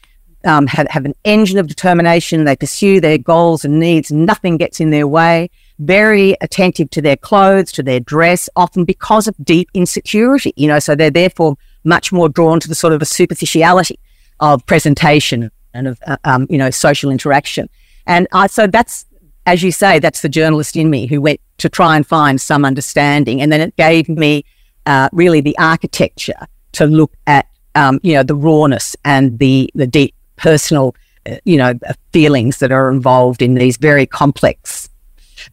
[0.46, 2.46] um, have, have an engine of determination.
[2.46, 4.12] They pursue their goals and needs.
[4.12, 5.50] Nothing gets in their way.
[5.80, 10.80] Very attentive to their clothes, to their dress, often because of deep insecurity, you know,
[10.80, 13.98] so they're therefore much more drawn to the sort of a superficiality
[14.40, 17.70] of presentation and of uh, um, you know social interaction.
[18.06, 19.06] And I, so that's
[19.46, 22.66] as you say, that's the journalist in me who went to try and find some
[22.66, 24.46] understanding, and then it gave me
[24.86, 29.88] uh, really the architecture to look at um, you know the rawness and the the
[29.88, 31.74] deep personal uh, you know
[32.14, 34.79] feelings that are involved in these very complex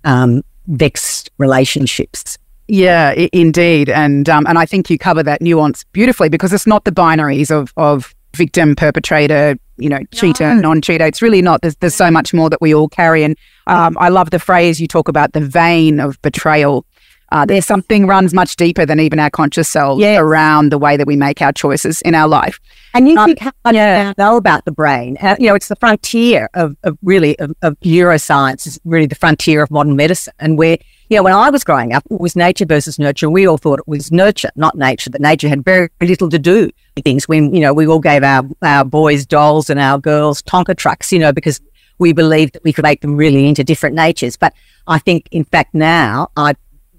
[0.04, 2.38] um, vexed relationships.
[2.68, 6.66] Yeah, I- indeed, and um, and I think you cover that nuance beautifully because it's
[6.66, 10.61] not the binaries of of victim, perpetrator, you know, cheater, no.
[10.61, 11.04] non-cheater.
[11.04, 11.62] It's really not.
[11.62, 13.24] There's, there's so much more that we all carry.
[13.24, 16.86] And um, I love the phrase you talk about the vein of betrayal.
[17.32, 20.20] Uh, there's something runs much deeper than even our conscious selves yes.
[20.20, 22.60] around the way that we make our choices in our life.
[22.94, 24.12] And you um, think how yeah.
[24.16, 25.16] know about the brain?
[25.20, 28.66] Uh, you know, it's the frontier of, of really of, of neuroscience.
[28.66, 31.92] Is really the frontier of modern medicine, and where you know, when I was growing
[31.92, 33.30] up, it was nature versus nurture.
[33.30, 36.70] We all thought it was nurture, not nature, that nature had very little to do
[36.96, 37.28] with things.
[37.28, 41.12] When, you know, we all gave our, our boys dolls and our girls Tonka trucks,
[41.12, 41.60] you know, because
[41.98, 44.36] we believed that we could make them really into different natures.
[44.36, 44.52] But
[44.88, 46.54] I think, in fact, now I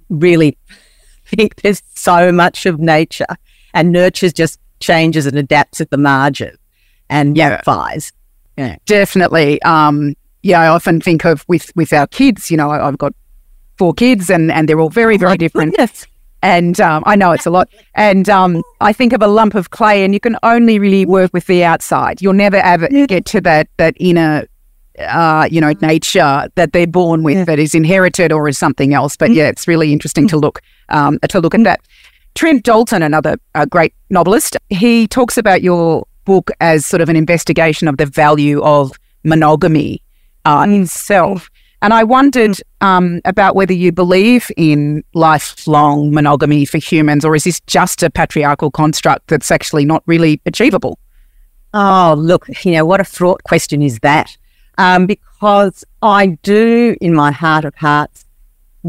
[0.09, 0.57] really
[1.25, 3.25] think there's so much of nature
[3.73, 6.55] and nurture just changes and adapts at the margin
[7.09, 7.49] and yeah.
[7.49, 8.13] modifies.
[8.57, 8.77] Yeah.
[8.85, 9.61] Definitely.
[9.63, 13.13] Um, yeah, I often think of with, with our kids, you know, I, I've got
[13.77, 15.71] four kids, and and they're all very very oh different.
[15.71, 16.07] Goodness.
[16.43, 17.67] And um, I know it's a lot.
[17.95, 21.31] And um, I think of a lump of clay, and you can only really work
[21.33, 22.21] with the outside.
[22.21, 24.47] You'll never ever get to that that inner,
[24.99, 27.45] uh, you know, nature that they're born with, yeah.
[27.45, 29.15] that is inherited or is something else.
[29.15, 31.81] But yeah, it's really interesting to look um, to look at that.
[32.35, 37.15] Trent Dalton, another uh, great novelist, he talks about your book as sort of an
[37.15, 38.91] investigation of the value of
[39.23, 40.03] monogamy
[40.45, 40.83] uh, mm.
[40.83, 41.49] itself.
[41.81, 47.43] And I wondered um, about whether you believe in lifelong monogamy for humans, or is
[47.43, 50.99] this just a patriarchal construct that's actually not really achievable?
[51.73, 54.35] Oh, look, you know, what a fraught question is that?
[54.77, 58.25] Um, because I do, in my heart of hearts,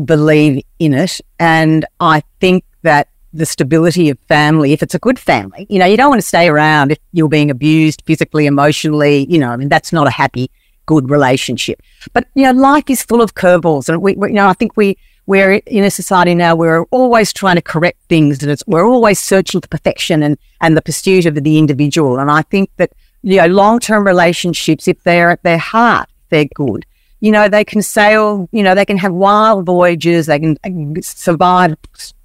[0.05, 1.21] believe in it.
[1.39, 5.87] And I think that the stability of family, if it's a good family, you know,
[5.87, 9.57] you don't want to stay around if you're being abused physically, emotionally, you know, I
[9.57, 10.51] mean, that's not a happy
[10.89, 11.81] good relationship.
[12.13, 14.77] But you know, life is full of curveballs, and we, we, you know, I think
[14.77, 14.97] we
[15.27, 18.89] we're in a society now where we're always trying to correct things, and it's we're
[18.89, 22.19] always searching for perfection and and the pursuit of the individual.
[22.19, 22.93] And I think that
[23.23, 26.87] you know, long term relationships, if they're at their heart, they're good.
[27.21, 28.49] You know, they can sail.
[28.53, 30.27] You know, they can have wild voyages.
[30.27, 31.77] They can, they can survive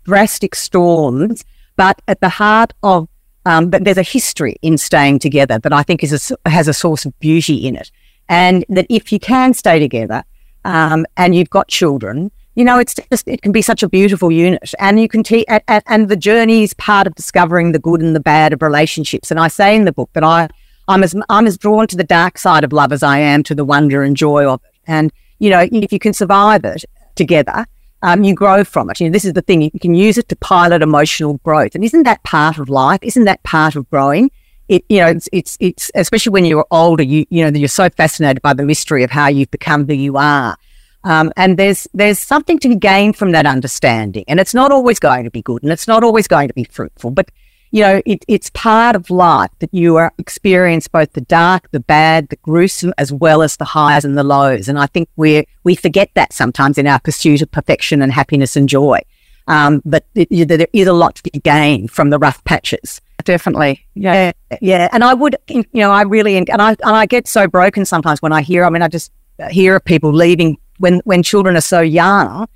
[0.04, 1.44] drastic storms.
[1.76, 3.08] But at the heart of
[3.46, 6.74] um, but there's a history in staying together that I think is a, has a
[6.74, 7.92] source of beauty in it
[8.30, 10.24] and that if you can stay together
[10.64, 14.32] um, and you've got children, you know, it's just, it can be such a beautiful
[14.32, 14.74] unit.
[14.80, 18.16] And you can teach, and, and the journey is part of discovering the good and
[18.16, 19.32] the bad of relationships.
[19.32, 20.50] And I say in the book that I,
[20.88, 23.56] I'm as, I'm as drawn to the dark side of love as I am to
[23.56, 24.72] the wonder and joy of it.
[24.86, 26.84] And, you know, if you can survive it
[27.16, 27.66] together,
[28.02, 29.00] um, you grow from it.
[29.00, 31.76] You know, this is the thing, you can use it to pilot emotional growth.
[31.76, 33.00] And isn't that part of life?
[33.02, 34.30] Isn't that part of growing?
[34.70, 37.90] it, you know, it's, it's, it's, especially when you're older, you, you know, you're so
[37.90, 40.58] fascinated by the mystery of how you've become who you are.
[41.04, 44.24] Um, and there's, there's something to gain from that understanding.
[44.28, 46.64] And it's not always going to be good and it's not always going to be
[46.64, 47.12] fruitful.
[47.12, 47.30] But,
[47.74, 51.80] you know, it, it's part of life that you are experience both the dark, the
[51.80, 54.70] bad, the gruesome, as well as the highs and the lows.
[54.70, 58.56] And I think we we forget that sometimes in our pursuit of perfection and happiness
[58.56, 59.00] and joy.
[59.48, 63.02] Um, but it, there is a lot to be gained from the rough patches.
[63.24, 64.88] Definitely, yeah, yeah.
[64.92, 68.22] And I would, you know, I really and I and I get so broken sometimes
[68.22, 68.66] when I hear.
[68.66, 69.12] I mean, I just
[69.50, 72.48] hear of people leaving when when children are so young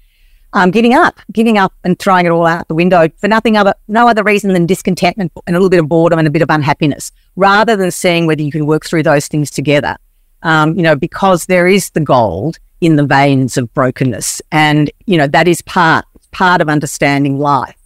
[0.58, 3.76] um, giving up, giving up and throwing it all out the window for nothing other,
[3.88, 6.50] no other reason than discontentment and a little bit of boredom and a bit of
[6.50, 9.96] unhappiness, rather than seeing whether you can work through those things together.
[10.42, 15.18] Um, you know, because there is the gold in the veins of brokenness, and you
[15.18, 17.78] know that is part part of understanding life.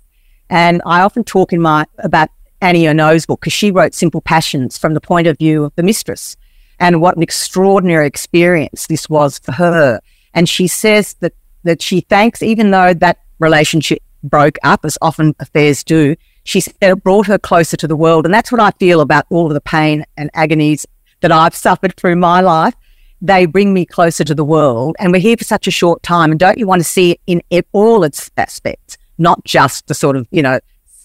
[0.50, 2.30] And I often talk in my about
[2.62, 5.84] Annie Ernaux's book because she wrote Simple Passions from the point of view of the
[5.84, 6.38] mistress,
[6.80, 10.00] and what an extraordinary experience this was for her.
[10.34, 15.36] And she says that that she thanks, even though that relationship broke up, as often
[15.40, 18.26] affairs do, she said it brought her closer to the world.
[18.26, 20.86] And that's what I feel about all of the pain and agonies
[21.22, 22.74] that I've suffered through my life.
[23.22, 24.96] They bring me closer to the world.
[25.00, 26.32] And we're here for such a short time.
[26.32, 30.16] And don't you want to see it in all its aspects, not just the sort
[30.16, 30.60] of, you know,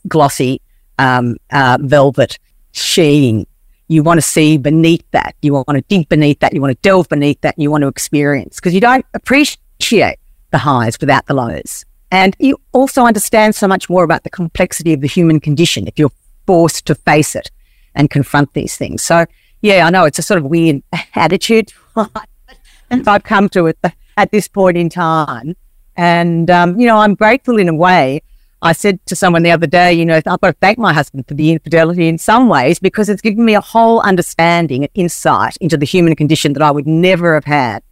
[0.08, 0.62] glossy
[0.98, 2.38] um, uh, velvet
[2.72, 3.46] sheen.
[3.88, 5.36] You want to see beneath that.
[5.42, 6.54] You want to dig beneath that.
[6.54, 7.58] You want to delve beneath that.
[7.58, 10.18] You want to experience because you don't appreciate
[10.50, 11.84] the highs without the lows.
[12.10, 15.98] And you also understand so much more about the complexity of the human condition if
[15.98, 16.12] you're
[16.46, 17.50] forced to face it
[17.94, 19.02] and confront these things.
[19.02, 19.26] So,
[19.62, 20.82] yeah, I know it's a sort of weird
[21.14, 21.72] attitude,
[22.90, 23.78] and I've come to it
[24.16, 25.56] at this point in time.
[25.96, 28.22] And, um, you know, I'm grateful in a way.
[28.62, 31.26] I said to someone the other day, you know, I've got to thank my husband
[31.28, 35.56] for the infidelity in some ways because it's given me a whole understanding and insight
[35.58, 37.82] into the human condition that I would never have had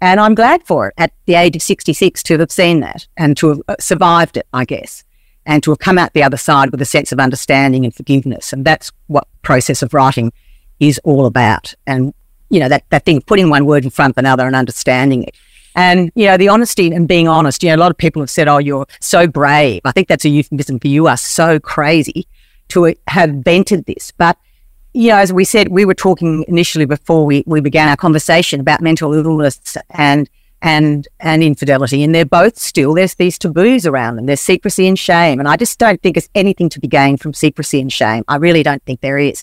[0.00, 3.36] and I'm glad for it at the age of 66 to have seen that and
[3.36, 5.04] to have uh, survived it, I guess,
[5.44, 8.52] and to have come out the other side with a sense of understanding and forgiveness.
[8.52, 10.32] And that's what process of writing
[10.78, 11.74] is all about.
[11.86, 12.14] And,
[12.48, 15.24] you know, that, that thing, of putting one word in front of another and understanding
[15.24, 15.36] it.
[15.76, 18.30] And, you know, the honesty and being honest, you know, a lot of people have
[18.30, 19.82] said, oh, you're so brave.
[19.84, 22.26] I think that's a euphemism for you are so crazy
[22.68, 24.12] to have vented this.
[24.12, 24.36] But
[24.92, 28.60] you know, as we said, we were talking initially before we, we began our conversation
[28.60, 30.28] about mental illness and
[30.62, 34.26] and and infidelity, and they're both still there's these taboos around them.
[34.26, 37.32] There's secrecy and shame, and I just don't think there's anything to be gained from
[37.32, 38.24] secrecy and shame.
[38.28, 39.42] I really don't think there is.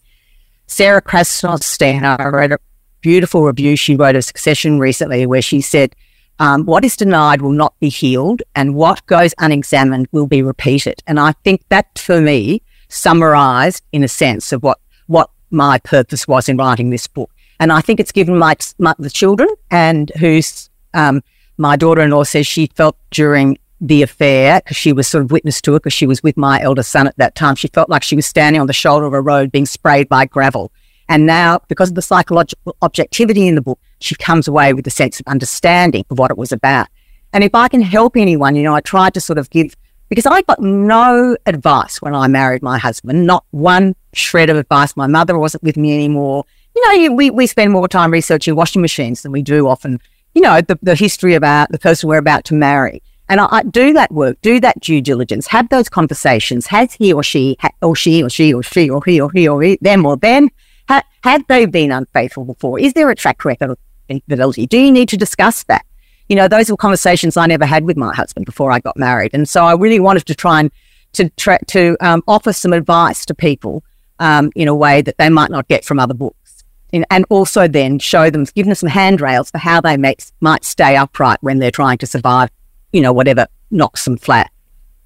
[0.68, 2.60] Sarah Krasnostein, I read a
[3.02, 5.96] beautiful review she wrote of Succession recently, where she said,
[6.38, 11.02] um, "What is denied will not be healed, and what goes unexamined will be repeated."
[11.08, 16.28] And I think that, for me, summarized in a sense of what what my purpose
[16.28, 17.32] was in writing this book.
[17.60, 21.24] And I think it's given my, my the children and who's um,
[21.58, 25.76] my daughter-in-law says she felt during the affair because she was sort of witness to
[25.76, 27.56] it because she was with my eldest son at that time.
[27.56, 30.26] She felt like she was standing on the shoulder of a road being sprayed by
[30.26, 30.72] gravel.
[31.10, 34.92] And now, because of the psychological objectivity in the book, she comes away with a
[34.92, 36.88] sense of understanding of what it was about.
[37.34, 39.76] And if I can help anyone, you know, I tried to sort of give
[40.10, 44.96] because I got no advice when I married my husband, not one shred of advice.
[44.96, 46.46] My mother wasn't with me anymore.
[46.76, 50.00] You know, we, we spend more time researching washing machines than we do often,
[50.34, 53.02] you know, the, the history about the person we're about to marry.
[53.30, 56.68] And I, I, do that work, do that due diligence, have those conversations.
[56.68, 59.48] Has he or she, ha, or she or she or she or he or he
[59.48, 60.50] or he, them or them,
[60.88, 62.80] ha, have they been unfaithful before?
[62.80, 63.78] Is there a track record of
[64.08, 64.66] infidelity?
[64.66, 65.86] Do you need to discuss that?
[66.30, 69.32] you know, those were conversations I never had with my husband before I got married.
[69.34, 70.72] And so I really wanted to try and
[71.14, 73.84] to tra- to um, offer some advice to people
[74.20, 76.64] um, in a way that they might not get from other books.
[76.92, 80.64] In, and also then show them, give them some handrails for how they make, might
[80.64, 82.50] stay upright when they're trying to survive,
[82.94, 84.50] you know, whatever knocks them flat.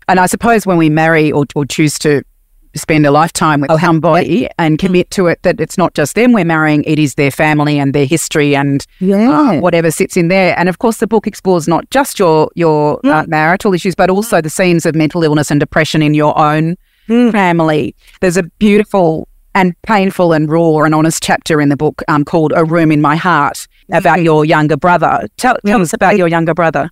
[0.08, 2.24] And I suppose when we marry or, or choose to
[2.76, 6.46] spend a lifetime with somebody and commit to it that it's not just them we're
[6.46, 9.30] marrying, it is their family and their history and yeah.
[9.30, 10.58] uh, whatever sits in there.
[10.58, 14.42] And of course, the book explores not just your your uh, marital issues, but also
[14.42, 17.32] the scenes of mental illness and depression in your own mm.
[17.32, 17.96] family.
[18.20, 22.54] There's a beautiful and painful and raw and honest chapter in the book um, called
[22.56, 24.24] "A Room in My Heart" about mm.
[24.24, 25.28] your younger brother.
[25.38, 26.90] Tell, tell us about your younger brother.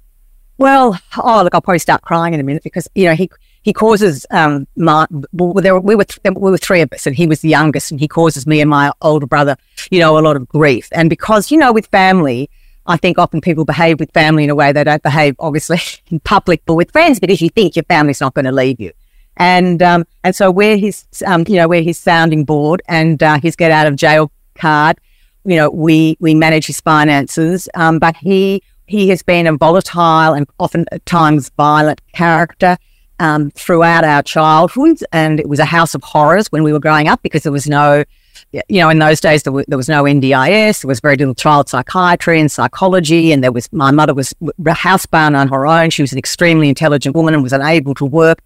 [0.58, 3.30] Well, oh look, I'll probably start crying in a minute because you know he
[3.62, 7.06] he causes um my well, there were, we were th- we were three of us
[7.06, 9.56] and he was the youngest and he causes me and my older brother
[9.92, 12.50] you know a lot of grief and because you know with family
[12.86, 15.80] I think often people behave with family in a way they don't behave obviously
[16.12, 18.92] in public but with friends because you think your family's not going to leave you
[19.40, 23.40] and um and so we're his um you know we're his sounding board and uh,
[23.40, 25.00] his get out of jail card
[25.46, 30.34] you know we we manage his finances um but he he has been a volatile
[30.34, 32.78] and often at times violent character
[33.20, 35.04] um, throughout our childhood.
[35.12, 37.68] And it was a house of horrors when we were growing up because there was
[37.68, 38.04] no,
[38.52, 41.70] you know, in those days there, there was no NDIS, there was very little child
[41.70, 43.32] psychiatry and psychology.
[43.32, 44.34] And there was, my mother was
[44.66, 45.92] housebound on her own.
[45.92, 48.42] She was an extremely intelligent woman and was unable to work.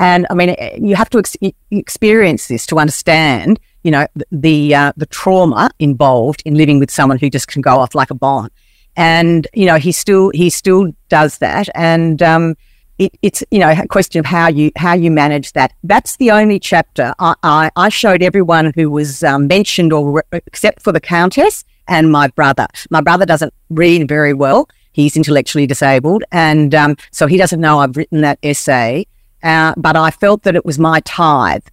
[0.00, 1.36] And I mean, you have to ex-
[1.70, 7.18] experience this to understand, you know, the uh, the trauma involved in living with someone
[7.18, 8.48] who just can go off like a bomb.
[8.96, 11.68] And you know, he still he still does that.
[11.74, 12.56] And um,
[12.98, 15.72] it, it's you know a question of how you how you manage that.
[15.84, 20.40] That's the only chapter I, I, I showed everyone who was um, mentioned or re-
[20.46, 22.66] except for the countess and my brother.
[22.88, 24.66] My brother doesn't read very well.
[24.92, 29.06] He's intellectually disabled, and um, so he doesn't know I've written that essay.
[29.42, 31.66] Uh, but I felt that it was my tithe.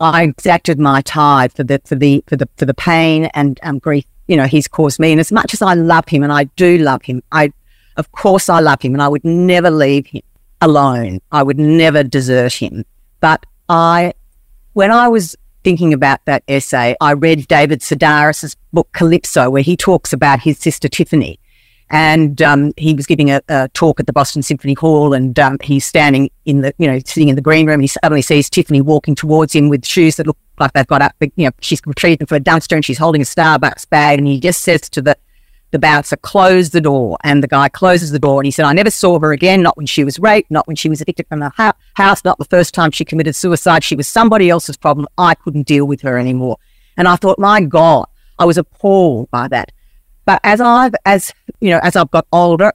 [0.00, 3.78] I exacted my tithe for the for the for the for the pain and um,
[3.78, 4.04] grief.
[4.26, 5.10] You know, he's caused me.
[5.10, 7.52] And as much as I love him, and I do love him, I
[7.96, 10.22] of course I love him, and I would never leave him
[10.60, 11.20] alone.
[11.32, 12.84] I would never desert him.
[13.20, 14.14] But I,
[14.72, 19.76] when I was thinking about that essay, I read David Sedaris's book Calypso, where he
[19.76, 21.38] talks about his sister Tiffany.
[21.90, 25.56] And um, he was giving a, a, talk at the Boston Symphony Hall, and um,
[25.62, 27.74] he's standing in the, you know, sitting in the green room.
[27.74, 31.02] And he suddenly sees Tiffany walking towards him with shoes that look like they've got
[31.02, 31.14] up.
[31.20, 34.18] You know, she's retrieved them from a dumpster, and she's holding a Starbucks bag.
[34.18, 35.16] And he just says to the
[35.70, 38.72] the bouncer close the door and the guy closes the door and he said, I
[38.72, 41.42] never saw her again, not when she was raped, not when she was evicted from
[41.42, 41.52] her
[41.94, 43.84] house, not the first time she committed suicide.
[43.84, 45.06] She was somebody else's problem.
[45.18, 46.56] I couldn't deal with her anymore.
[46.96, 48.06] And I thought, my God,
[48.38, 49.72] I was appalled by that.
[50.28, 52.74] But as I've, as, you know, as I've got older,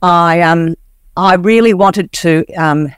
[0.00, 0.74] I, um,
[1.18, 2.94] I really wanted to, um,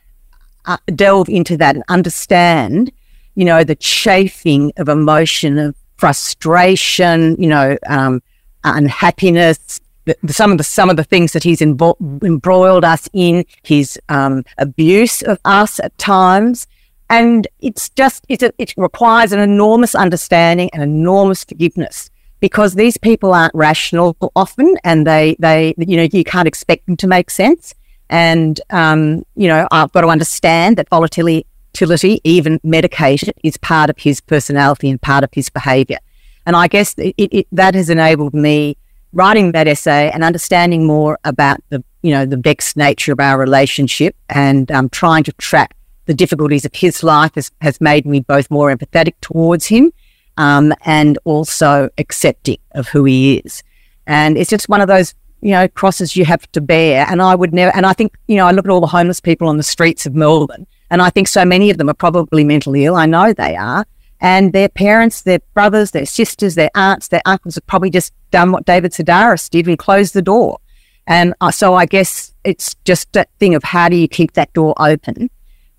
[0.64, 2.92] uh, delve into that and understand,
[3.34, 8.22] you know, the chafing of emotion, of frustration, you know, um,
[8.62, 13.98] unhappiness, the, some of the some of the things that he's embroiled us in, his
[14.08, 16.68] um, abuse of us at times,
[17.10, 22.08] and it's just it's a, it requires an enormous understanding and enormous forgiveness
[22.40, 26.96] because these people aren't rational often, and they they you know you can't expect them
[26.98, 27.74] to make sense,
[28.10, 33.98] and um, you know I've got to understand that volatility, even medication, is part of
[33.98, 35.98] his personality and part of his behaviour.
[36.46, 38.76] And I guess it, it, that has enabled me
[39.12, 43.38] writing that essay and understanding more about the, you know, the vexed nature of our
[43.38, 48.20] relationship and um, trying to track the difficulties of his life has, has made me
[48.20, 49.92] both more empathetic towards him
[50.36, 53.62] um, and also accepting of who he is.
[54.06, 57.06] And it's just one of those, you know, crosses you have to bear.
[57.08, 59.20] And I would never, and I think, you know, I look at all the homeless
[59.20, 62.44] people on the streets of Melbourne and I think so many of them are probably
[62.44, 62.96] mentally ill.
[62.96, 63.86] I know they are.
[64.20, 68.50] And their parents, their brothers, their sisters, their aunts, their uncles have probably just done
[68.50, 70.58] what David Sedaris did and closed the door.
[71.06, 74.52] And uh, so I guess it's just that thing of how do you keep that
[74.52, 75.28] door open?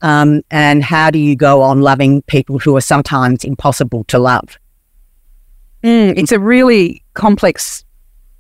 [0.02, 4.58] Um, and how do you go on loving people who are sometimes impossible to love?
[5.84, 7.84] Mm, it's a really complex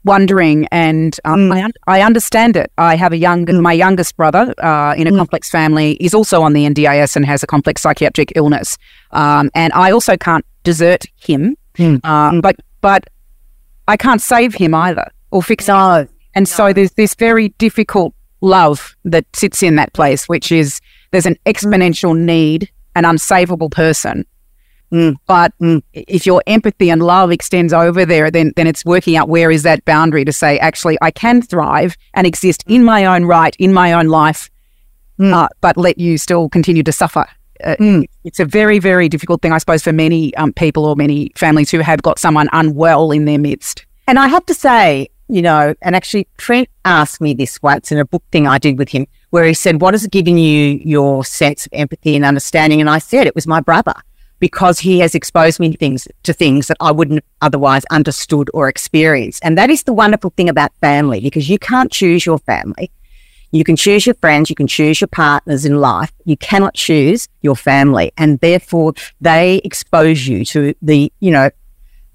[0.03, 1.53] wondering, and um, mm.
[1.53, 2.71] I, un- I, understand it.
[2.77, 3.61] I have a young, mm.
[3.61, 5.17] my youngest brother uh, in a mm.
[5.17, 8.77] complex family is also on the NDIS and has a complex psychiatric illness,
[9.11, 11.99] um, and I also can't desert him, mm.
[12.03, 12.41] uh, mm.
[12.41, 13.05] but but
[13.87, 16.01] I can't save him either or fix no.
[16.01, 16.09] him.
[16.35, 16.55] And no.
[16.55, 20.79] so there's this very difficult love that sits in that place, which is
[21.11, 24.25] there's an exponential need, an unsavable person
[24.91, 25.15] Mm.
[25.27, 25.81] But mm.
[25.93, 29.63] if your empathy and love extends over there, then then it's working out where is
[29.63, 33.73] that boundary to say, actually, I can thrive and exist in my own right, in
[33.73, 34.49] my own life,
[35.19, 35.33] mm.
[35.33, 37.25] uh, but let you still continue to suffer.
[37.63, 38.05] Uh, mm.
[38.23, 41.71] it's a very, very difficult thing, I suppose, for many um, people or many families
[41.71, 43.85] who have got someone unwell in their midst.
[44.07, 47.97] And I have to say, you know, and actually, Trent asked me this once in
[47.97, 51.23] a book thing I did with him, where he said, What has given you your
[51.25, 52.81] sense of empathy and understanding?
[52.81, 53.93] And I said, It was my brother
[54.39, 59.43] because he has exposed me things to things that I wouldn't otherwise understood or experienced.
[59.43, 62.91] And that is the wonderful thing about family because you can't choose your family.
[63.51, 66.11] You can choose your friends, you can choose your partners in life.
[66.25, 68.11] You cannot choose your family.
[68.17, 71.49] And therefore they expose you to the, you know,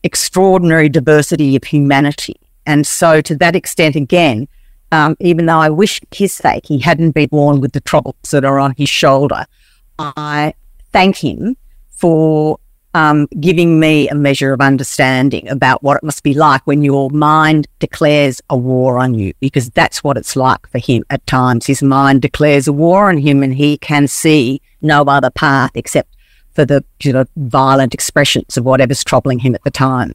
[0.02, 2.36] extraordinary diversity of humanity.
[2.66, 4.46] And so to that extent, again,
[4.92, 8.44] um, even though I wish his sake he hadn't been born with the troubles that
[8.44, 9.46] are on his shoulder,
[9.98, 10.54] I
[10.92, 11.56] thank him
[11.90, 12.58] for
[12.94, 17.08] um, giving me a measure of understanding about what it must be like when your
[17.10, 21.66] mind declares a war on you, because that's what it's like for him at times.
[21.66, 26.14] His mind declares a war on him and he can see no other path except
[26.52, 30.12] for the you know, violent expressions of whatever's troubling him at the time.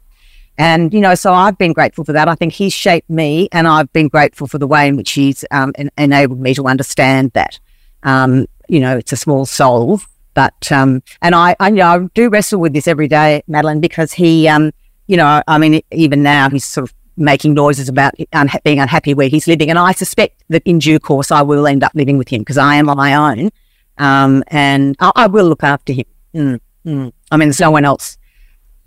[0.58, 2.28] And, you know, so I've been grateful for that.
[2.28, 5.46] I think he's shaped me and I've been grateful for the way in which he's
[5.52, 7.60] um, en- enabled me to understand that.
[8.04, 10.00] Um, you know, it's a small soul.
[10.38, 13.82] But um, and I, I, you know, I do wrestle with this every day, Madeline,
[13.82, 14.72] because he, um,
[15.08, 19.16] you know, I mean, even now he's sort of making noises about unha- being unhappy
[19.16, 22.20] where he's living, and I suspect that in due course I will end up living
[22.20, 23.50] with him because I am on my own,
[23.98, 26.06] um, and I, I will look after him.
[26.36, 27.12] Mm, mm.
[27.32, 28.20] I mean, there's no one else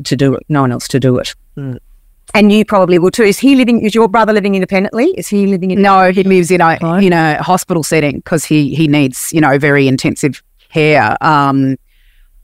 [0.05, 0.45] to do it.
[0.49, 1.35] No one else to do it.
[1.61, 1.79] Mm.
[2.33, 3.25] And you probably will too.
[3.25, 3.85] Is he living?
[3.85, 5.07] Is your brother living independently?
[5.17, 5.83] Is he living in?
[5.83, 9.59] No, he lives in a in a hospital setting because he he needs you know
[9.59, 10.41] very intensive
[10.73, 11.17] care.
[11.21, 11.77] Um,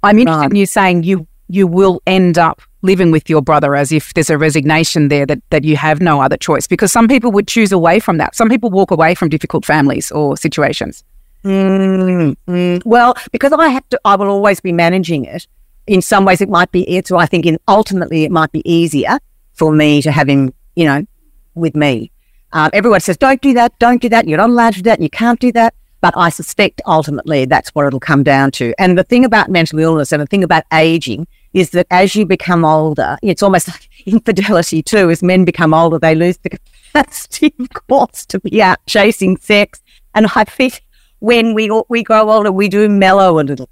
[0.03, 0.51] I'm interested Right.
[0.51, 4.29] in you saying you you will end up living with your brother as if there's
[4.31, 7.71] a resignation there that that you have no other choice because some people would choose
[7.71, 8.35] away from that.
[8.35, 11.05] Some people walk away from difficult families or situations.
[11.45, 12.83] Mm, mm.
[12.85, 15.47] Well, because I have to, I will always be managing it.
[15.87, 16.89] In some ways, it might be.
[16.89, 17.11] It's.
[17.13, 19.19] I think, in ultimately, it might be easier
[19.55, 21.07] for me to have him, you know,
[21.55, 22.11] with me.
[22.53, 23.79] Um, everyone says, "Don't do that.
[23.79, 24.27] Don't do that.
[24.27, 25.01] You're not allowed to do that.
[25.01, 28.75] You can't do that." But I suspect ultimately that's what it'll come down to.
[28.79, 32.27] And the thing about mental illness and the thing about aging is that as you
[32.27, 35.11] become older, it's almost like infidelity too.
[35.11, 39.81] As men become older, they lose the capacity, of course, to be out chasing sex.
[40.15, 40.85] And I think
[41.21, 43.69] when we we grow older, we do mellow a little.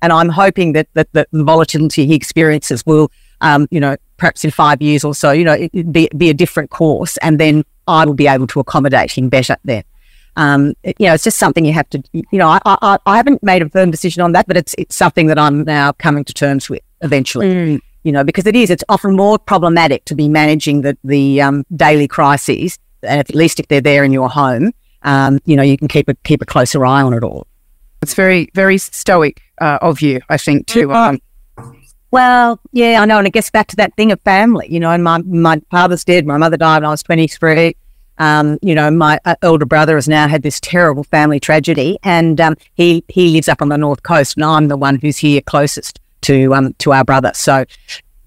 [0.00, 4.44] And I'm hoping that that, that the volatility he experiences will, um, you know, perhaps
[4.44, 7.64] in five years or so, you know, it, be be a different course, and then
[7.86, 9.82] I will be able to accommodate him better then.
[10.36, 13.42] Um, you know, it's just something you have to, you know, I, I, I haven't
[13.42, 16.32] made a firm decision on that, but it's, it's something that I'm now coming to
[16.32, 17.48] terms with eventually,
[18.04, 21.64] you know, because it is, it's often more problematic to be managing the, the, um,
[21.74, 22.78] daily crises.
[23.02, 24.70] And at least if they're there in your home,
[25.02, 27.47] um, you know, you can keep a, keep a closer eye on it all.
[28.02, 30.92] It's very very stoic uh, of you, I think, too.
[30.92, 31.20] um,
[32.10, 33.18] Well, yeah, I know.
[33.18, 36.04] And it gets back to that thing of family, you know, and my, my father's
[36.04, 36.26] dead.
[36.26, 37.76] My mother died when I was 23.
[38.18, 42.40] Um, you know, my uh, elder brother has now had this terrible family tragedy and,
[42.40, 45.40] um, he, he lives up on the North Coast and I'm the one who's here
[45.40, 47.30] closest to, um, to our brother.
[47.34, 47.64] So,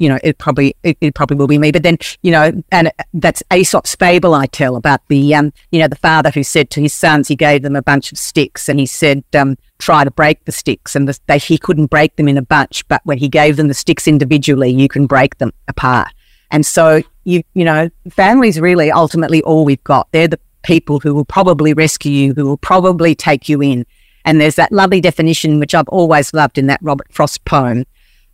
[0.02, 1.72] you know, it probably, it, it probably will be me.
[1.72, 5.88] But then, you know, and that's Aesop's fable I tell about the, um, you know,
[5.88, 8.80] the father who said to his sons, he gave them a bunch of sticks and
[8.80, 12.28] he said, um, try to break the sticks and the, they, he couldn't break them
[12.28, 12.88] in a bunch.
[12.88, 16.08] But when he gave them the sticks individually, you can break them apart.
[16.50, 20.12] And so you, you know, family's really ultimately all we've got.
[20.12, 23.86] They're the people who will probably rescue you, who will probably take you in.
[24.26, 27.86] And there's that lovely definition, which I've always loved in that Robert Frost poem,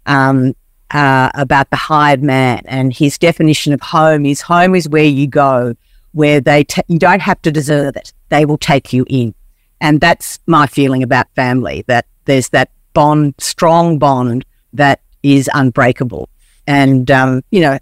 [0.05, 0.53] um,
[0.91, 2.61] uh, about the hired man.
[2.65, 5.75] And his definition of home is home is where you go,
[6.13, 8.13] where they ta you don't have to deserve it.
[8.29, 9.33] They will take you in.
[9.79, 16.29] And that's my feeling about family, that there's that bond, strong bond that is unbreakable.
[16.65, 17.77] And, um, you know,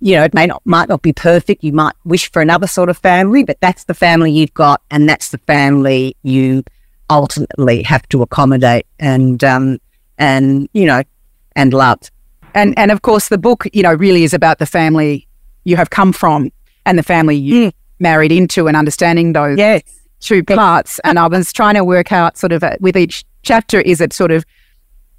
[0.00, 1.64] you know, it may not, might not be perfect.
[1.64, 4.80] You might wish for another sort of family, but that's the family you've got.
[4.90, 6.62] And that's the family you
[7.10, 9.78] ultimately have to accommodate and, um,
[10.18, 11.02] and, you know,
[11.58, 12.00] and love.
[12.54, 15.26] and and of course the book you know really is about the family
[15.64, 16.50] you have come from
[16.86, 19.82] and the family you married into and understanding those Yes.
[20.20, 23.78] two parts and i was trying to work out sort of uh with each chapter
[23.92, 24.44] is it sort of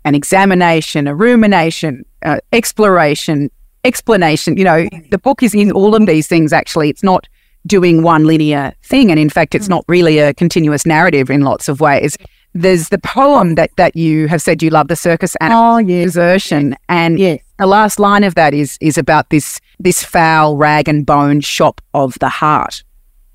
[0.06, 1.94] an examination a rumination
[2.30, 3.50] uh, exploration
[3.86, 4.58] explanation?
[4.58, 4.80] You know
[5.12, 6.90] the book is in all of these things actually.
[6.90, 7.28] It's not
[7.66, 11.68] doing one linear thing and in fact it's not really a continuous narrative in lots
[11.70, 12.18] of ways
[12.54, 16.06] there's the poem that that you have said you love the circus and Oh, yes.
[16.06, 17.40] desertion and Yes.
[17.58, 21.80] the last line of that is is about this this foul rag and bone shop
[21.94, 22.84] of the heart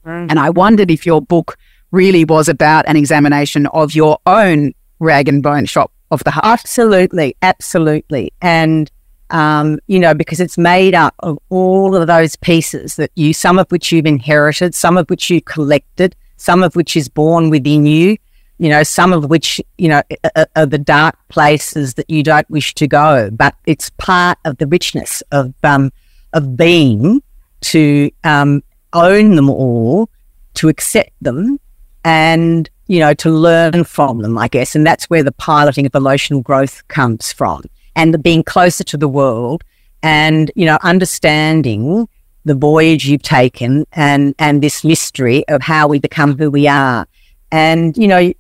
[0.05, 1.57] and i wondered if your book
[1.91, 6.45] really was about an examination of your own rag and bone shop of the heart
[6.45, 8.33] Absolutely, absolutely.
[8.43, 8.91] And,
[9.31, 13.59] um, you know, because it's made up of all of those pieces that you, some
[13.59, 17.87] of which you've inherited, some of which you've collected, some of which is born within
[17.87, 18.17] you,
[18.59, 20.03] you know, some of which, you know,
[20.37, 23.31] are- are, the dark places that you don't wish to go.
[23.33, 25.91] But it's part of the richness of, um,
[26.33, 27.23] of being
[27.63, 30.09] to, um, own them all,
[30.55, 31.59] to accept them
[32.05, 35.95] and you know to learn from them i guess and that's where the piloting of
[35.95, 37.63] emotional growth comes from
[37.97, 39.65] and the being closer to the world
[40.03, 42.09] and you know understanding
[42.45, 47.07] the voyage you've taken and and this mystery of how we become who we are
[47.51, 48.33] and you know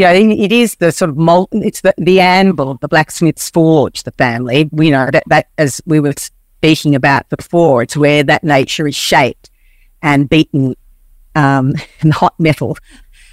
[0.00, 4.02] you know it is the sort of molten it's the, the anvil the blacksmith's forge
[4.02, 8.42] the family you know that, that as we were speaking about before it's where that
[8.42, 9.50] nature is shaped
[10.02, 10.74] and beaten
[11.34, 12.76] um, in hot metal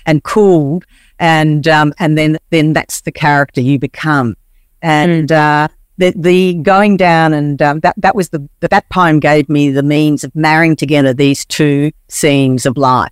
[0.05, 0.85] and cooled,
[1.19, 4.35] and um, and then then that's the character you become.
[4.81, 9.19] And uh, the the going down and um, that that was the that, that poem
[9.19, 13.11] gave me the means of marrying together these two scenes of life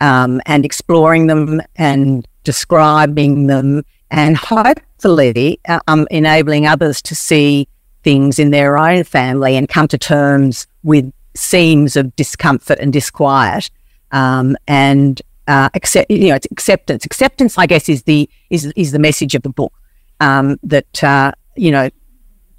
[0.00, 7.68] um, and exploring them and describing them, and hopefully um, enabling others to see
[8.04, 13.70] things in their own family and come to terms with seams of discomfort and disquiet.
[14.12, 17.04] Um, and uh, accept, you know, it's acceptance.
[17.04, 19.74] Acceptance, I guess, is the is is the message of the book.
[20.20, 21.90] Um, that uh, you know,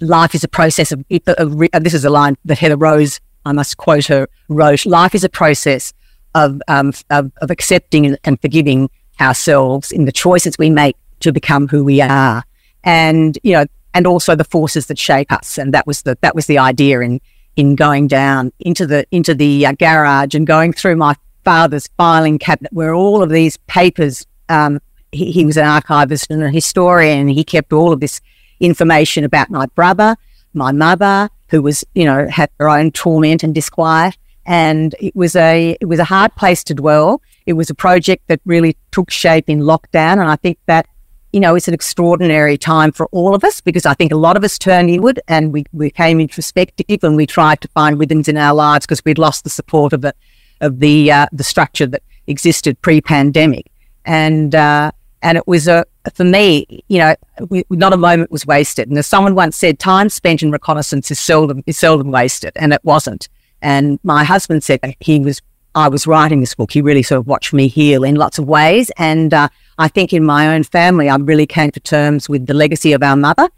[0.00, 1.04] life is a process of.
[1.08, 4.86] this is a line that Heather Rose, I must quote her, wrote.
[4.86, 5.92] Life is a process
[6.36, 8.88] of um, of, of, accepting and forgiving
[9.20, 12.44] ourselves in the choices we make to become who we are,
[12.84, 15.58] and you know, and also the forces that shape us.
[15.58, 17.20] And that was the that was the idea in
[17.56, 21.14] in going down into the into the uh, garage and going through my
[21.44, 24.26] father's filing cabinet where all of these papers.
[24.48, 24.80] Um,
[25.12, 27.26] he, he was an archivist and a historian.
[27.28, 28.20] He kept all of this
[28.60, 30.16] information about my brother,
[30.54, 34.16] my mother, who was you know had her own torment and disquiet.
[34.46, 37.20] And it was a it was a hard place to dwell.
[37.50, 40.86] It was a project that really took shape in lockdown, and I think that
[41.32, 44.36] you know, it's an extraordinary time for all of us because I think a lot
[44.36, 48.28] of us turned inward and we, we became introspective and we tried to find rhythms
[48.28, 50.14] in our lives because we'd lost the support of the,
[50.60, 53.70] of the, uh, the structure that existed pre-pandemic.
[54.04, 54.90] And, uh,
[55.22, 55.84] and it was a,
[56.14, 57.14] for me, you know,
[57.48, 58.88] we, not a moment was wasted.
[58.88, 62.52] And as someone once said, time spent in reconnaissance is seldom, is seldom wasted.
[62.56, 63.28] And it wasn't.
[63.62, 65.40] And my husband said that he was,
[65.74, 66.72] I was writing this book.
[66.72, 68.90] He really sort of watched me heal in lots of ways.
[68.96, 69.48] And, uh,
[69.80, 73.02] I think in my own family, I really came to terms with the legacy of
[73.02, 73.48] our mother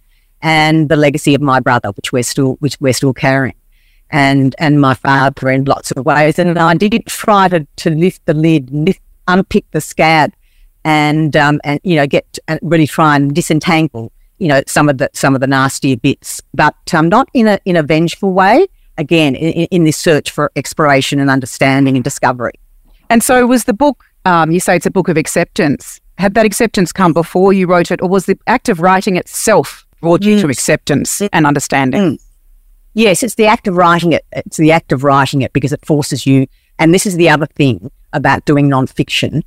[0.41, 3.57] and the legacy of my brother, which we're still, which we're still carrying,
[4.11, 6.39] and and my father in lots of ways.
[6.39, 10.33] And I did try to, to lift the lid, lift, unpick the scab,
[10.85, 15.11] and um, and you know get really try and disentangle you know some of the
[15.13, 18.67] some of the nastier bits, but um, not in a in a vengeful way.
[18.99, 22.55] Again, in, in this search for exploration and understanding and discovery.
[23.09, 24.05] And so, was the book?
[24.25, 27.91] Um, you say it's a book of acceptance had that acceptance come before you wrote
[27.91, 32.01] it, or was the act of writing itself brought you to acceptance and understanding?
[32.01, 32.23] Mm.
[32.95, 34.25] Yes, it's the act of writing it.
[34.33, 36.47] It's the act of writing it because it forces you.
[36.79, 39.43] And this is the other thing about doing nonfiction,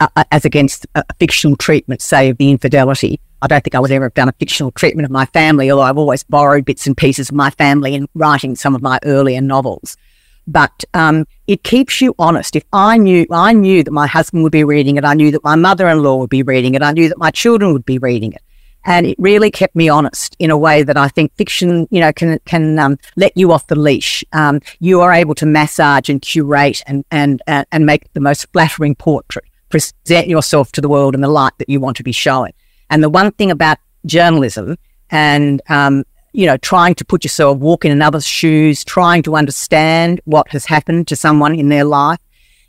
[0.00, 3.20] uh, uh, as against a fictional treatment, say, of the infidelity.
[3.44, 5.98] I don't think I would ever done a fictional treatment of my family, although I've
[5.98, 9.98] always borrowed bits and pieces of my family in writing some of my earlier novels
[10.46, 12.54] but um, it keeps you honest.
[12.54, 15.44] If I knew, I knew that my husband would be reading it, I knew that
[15.44, 18.42] my mother-in-law would be reading it, I knew that my children would be reading it,
[18.84, 22.12] and it really kept me honest in a way that I think fiction, you know,
[22.12, 24.24] can can um, let you off the leash.
[24.32, 28.94] Um, you are able to massage and curate and and and make the most flattering
[28.94, 32.52] portrait, present yourself to the world in the light that you want to be showing.
[32.90, 34.76] And the one thing about journalism
[35.10, 36.04] and um,
[36.34, 40.64] you know, trying to put yourself, walk in another's shoes, trying to understand what has
[40.64, 42.18] happened to someone in their life.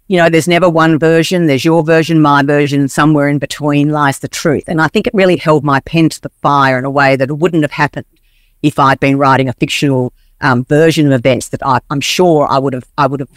[0.08, 1.48] You know, there's never one version.
[1.48, 4.66] There's your version, my version, and somewhere in between lies the truth.
[4.68, 7.30] And I think it really held my pen to the fire in a way that
[7.30, 8.06] it wouldn't have happened
[8.62, 12.60] if I'd been writing a fictional um, version of events that I, am sure I
[12.60, 13.28] would have, I would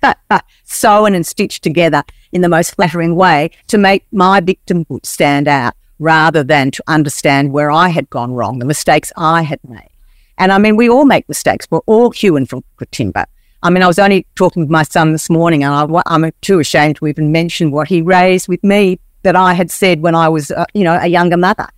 [0.00, 5.48] have sewn and stitched together in the most flattering way to make my victimhood stand
[5.48, 9.88] out rather than to understand where I had gone wrong, the mistakes I had made.
[10.36, 11.68] And I mean, we all make mistakes.
[11.70, 13.26] We're all hewn from timber.
[13.62, 16.58] I mean, I was only talking with my son this morning, and I, am too
[16.58, 20.28] ashamed to even mention what he raised with me that I had said when I
[20.28, 21.68] was, uh, you know, a younger mother.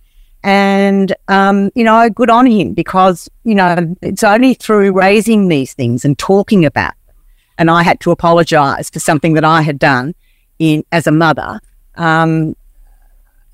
[0.43, 5.73] And, um, you know, good on him because, you know, it's only through raising these
[5.73, 7.15] things and talking about them.
[7.57, 10.15] And I had to apologize for something that I had done
[10.57, 11.59] in as a mother
[11.95, 12.55] um,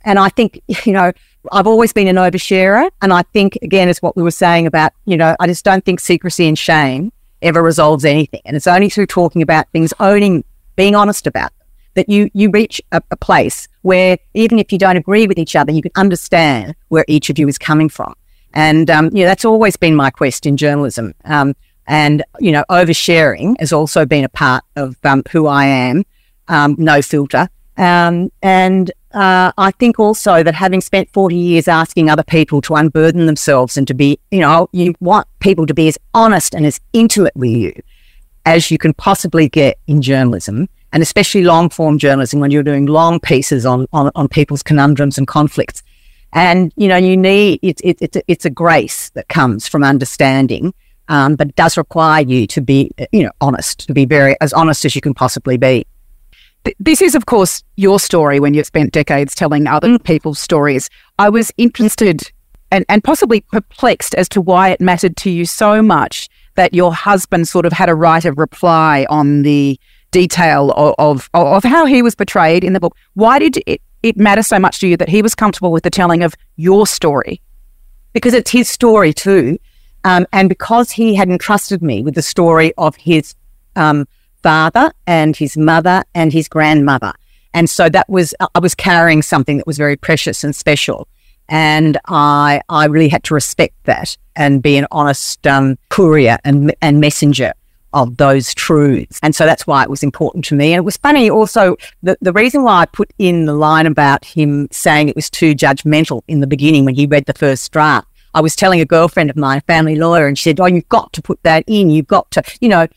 [0.04, 1.12] and I think, you know,
[1.52, 2.90] I've always been an oversharer.
[3.02, 5.84] And I think, again, is what we were saying about, you know, I just don't
[5.84, 8.42] think secrecy and shame ever resolves anything.
[8.46, 10.44] And it's only through talking about things, owning,
[10.76, 14.78] being honest about them, that you, you reach a, a place where even if you
[14.78, 18.14] don't agree with each other, you can understand where each of you is coming from.
[18.54, 21.14] And, um, you know, that's always been my quest in journalism.
[21.26, 21.56] Um,
[21.88, 26.04] and, you know, oversharing has also been a part of um, who I am,
[26.48, 27.50] um, no filter.
[27.78, 32.76] Um, and uh, I think also that having spent 40 years asking other people to
[32.76, 36.66] unburden themselves and to be, you know, you want people to be as honest and
[36.66, 37.74] as intimate with you
[38.46, 42.86] as you can possibly get in journalism, and especially long form journalism when you're doing
[42.86, 45.84] long pieces on, on, on people's conundrums and conflicts.
[46.34, 49.84] And, you know, you need, it's, it, it's, a, it's a grace that comes from
[49.84, 50.74] understanding,
[51.08, 54.54] um, but it does require you to be, you know, honest, to be very, as
[54.54, 55.86] honest as you can possibly be
[56.80, 60.04] this is, of course, your story when you've spent decades telling other mm.
[60.04, 60.90] people's stories.
[61.18, 62.32] I was interested
[62.72, 66.94] and, and possibly perplexed as to why it mattered to you so much that your
[66.94, 69.80] husband sort of had a right of reply on the
[70.12, 72.96] detail of, of, of how he was portrayed in the book.
[73.14, 75.92] Why did it it matters so much to you that he was comfortable with the
[75.92, 77.40] telling of your story?
[78.14, 79.60] Because it's his story too.
[80.04, 83.36] Um, and because he had entrusted me with the story of his
[83.76, 84.08] um,
[84.44, 87.14] father and his mother and his grandmother.
[87.54, 91.08] And so that was, I was carrying something that was very precious and special.
[91.50, 96.74] And I, I really had to respect that and be an honest um, courier and,
[96.82, 97.54] and messenger
[97.94, 99.20] of those truths.
[99.22, 100.72] And so that's why it was important to me.
[100.74, 104.24] And it was funny also, the, the reason why I put in the line about
[104.24, 108.08] him saying it was too judgmental in the beginning when he read the first draft.
[108.34, 110.88] I was telling a girlfriend of mine, a family lawyer, and she said, Oh, you've
[110.88, 111.90] got to put that in.
[111.90, 112.88] You've got to, you know,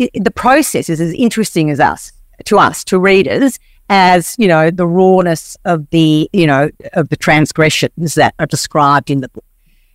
[0.00, 2.12] it, the process is as interesting as us,
[2.44, 7.16] to us, to readers, as, you know, the rawness of the, you know, of the
[7.16, 9.44] transgressions that are described in the book.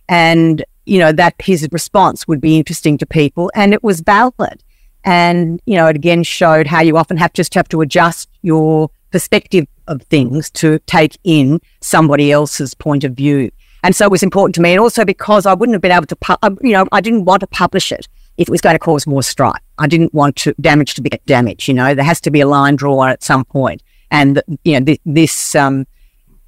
[0.08, 4.62] And you know, that his response would be interesting to people and it was valid.
[5.04, 8.90] And, you know, it again showed how you often have just have to adjust your
[9.10, 13.50] perspective of things to take in somebody else's point of view.
[13.84, 14.72] And so it was important to me.
[14.72, 17.40] And also because I wouldn't have been able to, pu- you know, I didn't want
[17.40, 19.60] to publish it it was going to cause more strife.
[19.78, 21.68] I didn't want to damage to beget damage.
[21.68, 23.82] You know, there has to be a line drawn at some point.
[24.10, 25.86] And, you know, th- this, um,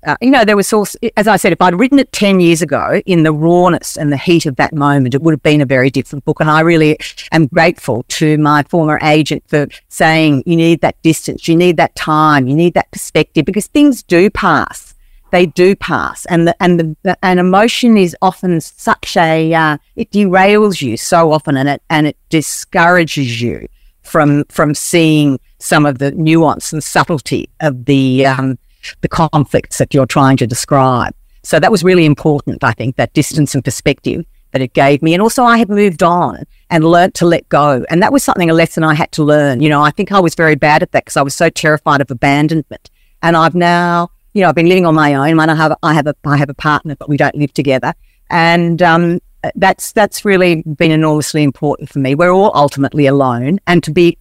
[0.07, 2.63] uh, you know, there was also, as I said, if I'd written it 10 years
[2.63, 5.67] ago in the rawness and the heat of that moment, it would have been a
[5.67, 6.41] very different book.
[6.41, 6.99] And I really
[7.33, 11.97] am grateful to my former agent for saying, you need that distance, you need that
[11.97, 14.95] time, you need that perspective because things do pass.
[15.31, 16.25] They do pass.
[16.27, 20.97] And the, and the, the and emotion is often such a, uh, it derails you
[20.97, 23.69] so often and it, and it discourages you
[24.03, 28.59] from, from seeing some of the nuance and subtlety of the, um,
[29.03, 31.15] the conflicts that you're trying to describe.
[31.43, 35.13] So that was really important, I think, that distance and perspective that it gave me.
[35.13, 37.85] And also I had moved on and learnt to let go.
[37.91, 39.61] And that was something, a lesson I had to learn.
[39.61, 42.01] You know, I think I was very bad at that because I was so terrified
[42.01, 42.91] of abandonment.
[43.23, 45.41] And I've now, you know, I've been living on my own.
[45.41, 47.95] I have, I have a, I have a partner, but we don't live together.
[48.31, 49.21] And, um,
[49.55, 52.15] that's, that's really been enormously important for me.
[52.15, 54.19] We're all ultimately alone and to be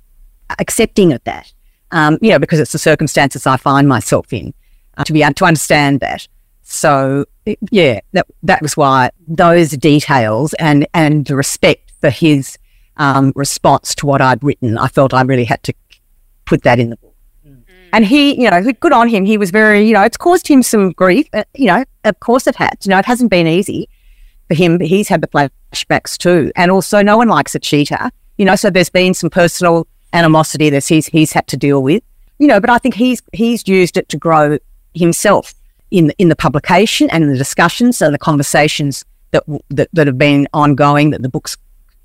[0.59, 1.51] accepting of that
[1.91, 4.53] um, you know, because it's the circumstances I find myself in,
[4.97, 6.27] uh, to be to understand that.
[6.63, 7.25] So
[7.71, 12.57] yeah, that that was why those details and and the respect for his
[12.97, 15.73] um, response to what I'd written, I felt I really had to
[16.45, 17.06] put that in the book.
[17.97, 19.25] And he, you know, good on him.
[19.25, 21.27] He was very, you know, it's caused him some grief.
[21.33, 22.69] Uh, you know, of course it has.
[22.83, 23.89] You know, it hasn't been easy
[24.47, 24.77] for him.
[24.77, 28.11] But he's had the flashbacks too, and also no one likes a cheater.
[28.37, 32.03] You know, so there's been some personal animosity that he's he's had to deal with.
[32.37, 34.59] You know, but I think he's he's used it to grow
[34.93, 35.55] himself
[35.89, 40.19] in in the publication and in the discussions and the conversations that, that that have
[40.19, 41.57] been ongoing that the book's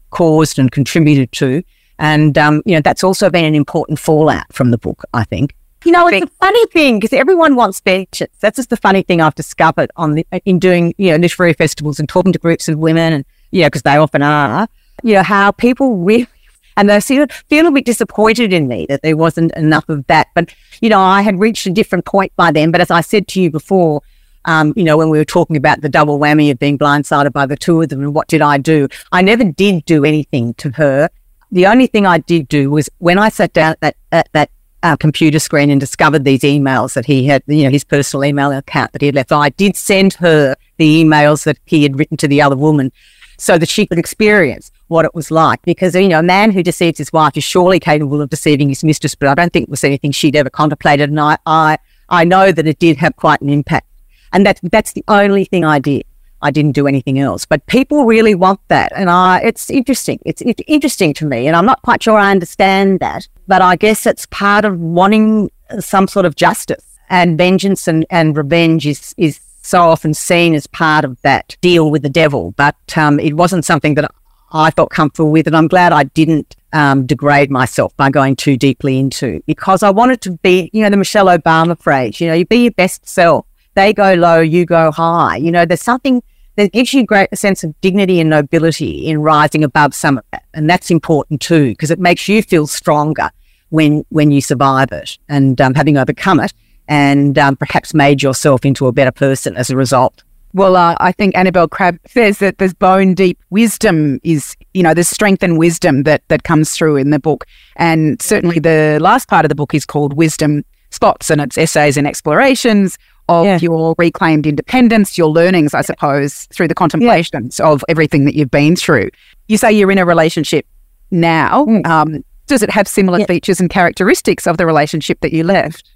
[0.09, 1.62] caused and contributed to.
[1.99, 5.55] And um, you know, that's also been an important fallout from the book, I think.
[5.85, 8.28] You know, it's a funny thing because everyone wants benches.
[8.41, 11.99] That's just the funny thing I've discovered on the, in doing, you know, literary festivals
[11.99, 14.68] and talking to groups of women and, you know, because they often are,
[15.03, 16.28] you know, how people really
[16.76, 20.28] and they feel, feel a bit disappointed in me that there wasn't enough of that.
[20.35, 22.70] But, you know, I had reached a different point by then.
[22.70, 24.03] But as I said to you before,
[24.45, 27.47] um, you know, when we were talking about the double whammy of being blindsided by
[27.47, 28.89] the two of them and what did I do?
[29.12, 31.11] I never did do anything to her.
[31.51, 34.51] The only thing I did do was when I sat down at that, at that
[34.83, 38.53] uh, computer screen and discovered these emails that he had, you know, his personal email
[38.53, 39.33] account that he had left.
[39.33, 42.93] I did send her the emails that he had written to the other woman
[43.39, 45.62] so that she could experience what it was like.
[45.62, 48.85] Because, you know, a man who deceives his wife is surely capable of deceiving his
[48.85, 51.11] mistress, but I don't think it was anything she'd ever contemplated.
[51.11, 51.78] And I, I,
[52.09, 53.87] I know that it did have quite an impact.
[54.33, 56.05] And that's, that's the only thing I did.
[56.43, 58.93] I didn't do anything else, but people really want that.
[58.95, 60.18] And I, it's interesting.
[60.26, 61.47] It's, it's interesting to me.
[61.47, 65.51] And I'm not quite sure I understand that, but I guess it's part of wanting
[65.78, 70.66] some sort of justice and vengeance and, and revenge is, is so often seen as
[70.66, 72.53] part of that deal with the devil.
[72.57, 74.11] But um, it wasn't something that
[74.53, 75.47] I felt comfortable with.
[75.47, 79.90] And I'm glad I didn't um, degrade myself by going too deeply into because I
[79.90, 83.09] wanted to be, you know, the Michelle Obama phrase, you know, you be your best
[83.09, 83.47] self.
[83.74, 85.36] They go low, you go high.
[85.36, 86.22] You know, there's something
[86.57, 90.24] that gives you a great sense of dignity and nobility in rising above some of
[90.32, 90.44] that.
[90.55, 93.30] And that's important too, because it makes you feel stronger
[93.70, 96.53] when, when you survive it and um, having overcome it
[96.88, 100.22] and um, perhaps made yourself into a better person as a result.
[100.55, 104.92] Well, uh, I think Annabel Crabb says that there's bone deep wisdom is, you know,
[104.92, 107.46] there's strength and wisdom that, that comes through in the book.
[107.76, 111.96] And certainly the last part of the book is called Wisdom Spots and it's essays
[111.96, 112.98] and explorations
[113.41, 113.59] of yeah.
[113.59, 117.68] your reclaimed independence, your learnings, I suppose, through the contemplations yeah.
[117.68, 119.11] of everything that you've been through.
[119.49, 120.66] You say you're in a relationship
[121.11, 121.64] now.
[121.66, 121.87] Mm.
[121.87, 123.26] Um, does it have similar yeah.
[123.26, 125.91] features and characteristics of the relationship that you left?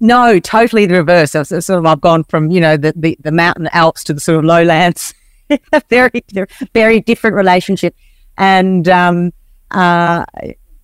[0.00, 1.34] No, totally the reverse.
[1.34, 4.20] I've, sort of I've gone from you know the, the, the mountain Alps to the
[4.20, 5.14] sort of lowlands.
[5.88, 6.24] very
[6.74, 7.94] very different relationship.
[8.36, 9.32] And um,
[9.70, 10.24] uh,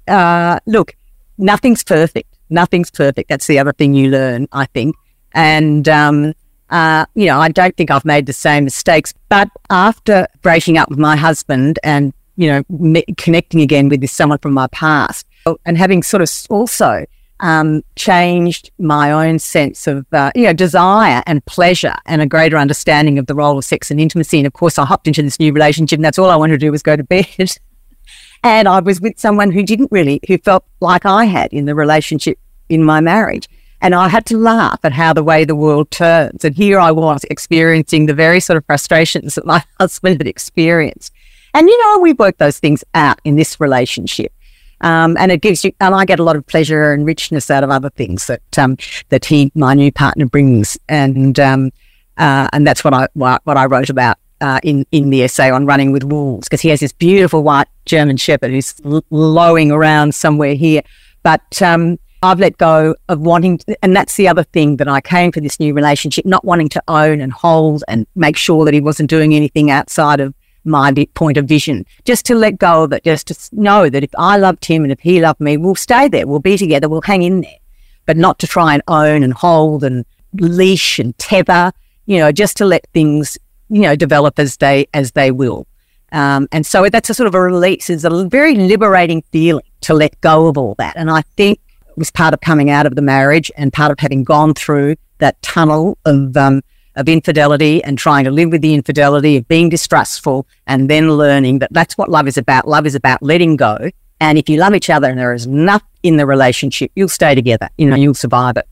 [0.07, 0.95] uh, look,
[1.37, 2.33] nothing's perfect.
[2.51, 3.29] Nothing's perfect.
[3.29, 4.95] That's the other thing you learn, I think.
[5.35, 6.35] And um,
[6.71, 9.15] uh, you know, I don't think I've made the same mistakes.
[9.29, 14.13] But after breaking up with my husband and you know me- connecting again with this
[14.13, 15.27] someone from my past,
[15.65, 17.07] and having sort of also
[17.41, 22.57] um, changed my own sense of, uh, you know, desire and pleasure and a greater
[22.57, 24.39] understanding of the role of sex and intimacy.
[24.39, 26.67] And of course, I hopped into this new relationship and that's all I wanted to
[26.67, 27.27] do was go to bed.
[28.43, 31.75] and I was with someone who didn't really, who felt like I had in the
[31.75, 33.49] relationship in my marriage.
[33.81, 36.45] And I had to laugh at how the way the world turns.
[36.45, 41.13] And here I was experiencing the very sort of frustrations that my husband had experienced.
[41.55, 44.33] And, you know, we worked those things out in this relationship.
[44.81, 47.65] Um, and it gives you, and I get a lot of pleasure and richness out
[47.65, 48.77] of other things that um,
[49.09, 51.73] that he, my new partner, brings, and um,
[52.17, 55.67] uh, and that's what I what, I wrote about uh, in in the essay on
[55.67, 58.75] running with wolves because he has this beautiful white German Shepherd who's
[59.11, 60.83] lowing around somewhere here,
[61.25, 65.01] but um, I've let go of wanting, to, and that's the other thing that I
[65.01, 68.75] came for this new relationship, not wanting to own and hold and make sure that
[68.75, 72.93] he wasn't doing anything outside of my point of vision, just to let go of
[72.93, 75.77] it, just to know that if I loved him and if he loved me, we'll
[75.77, 77.59] stay there, we'll be together, we'll hang in there,
[78.05, 80.05] but not to try and own and hold and
[80.35, 81.73] leash and tether,
[82.07, 83.39] you know, just to let things,
[83.71, 85.67] you know, develop as they, as they will.
[86.11, 87.89] Um, and so that's a sort of a release.
[87.89, 90.97] It's a very liberating feeling to let go of all that.
[90.97, 91.61] And I think
[91.99, 95.41] was part of coming out of the marriage and part of having gone through that
[95.43, 96.63] tunnel of, um,
[96.97, 101.59] of infidelity and trying to live with the infidelity, of being distrustful, and then learning
[101.61, 102.67] that that's what love is about.
[102.67, 103.91] Love is about letting go.
[104.21, 107.35] And if you love each other and there is enough in the relationship, you'll stay
[107.35, 107.69] together.
[107.79, 108.67] You know, you'll survive it.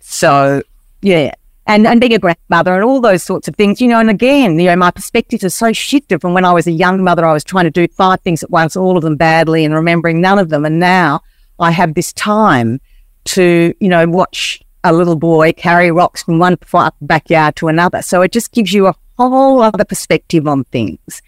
[0.00, 0.62] So,
[1.00, 1.34] yeah.
[1.66, 4.58] And, and being a grandmother and all those sorts of things, you know, and again,
[4.58, 7.24] you know, my perspectives are so shifted from when I was a young mother.
[7.24, 10.20] I was trying to do five things at once, all of them badly and remembering
[10.20, 10.64] none of them.
[10.64, 11.22] And now
[11.58, 12.80] I have this time
[13.24, 16.56] to, you know, watch a little boy carry rocks from one
[17.00, 18.02] backyard to another.
[18.02, 21.22] So it just gives you a whole other perspective on things.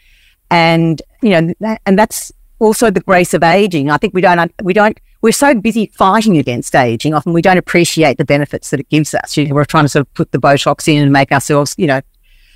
[0.50, 3.90] And, you know, that, and that's also the grace of aging.
[3.90, 7.14] I think we don't, we don't, we're so busy fighting against aging.
[7.14, 9.36] Often we don't appreciate the benefits that it gives us.
[9.36, 11.86] You know, we're trying to sort of put the Botox in and make ourselves, you
[11.86, 12.00] know,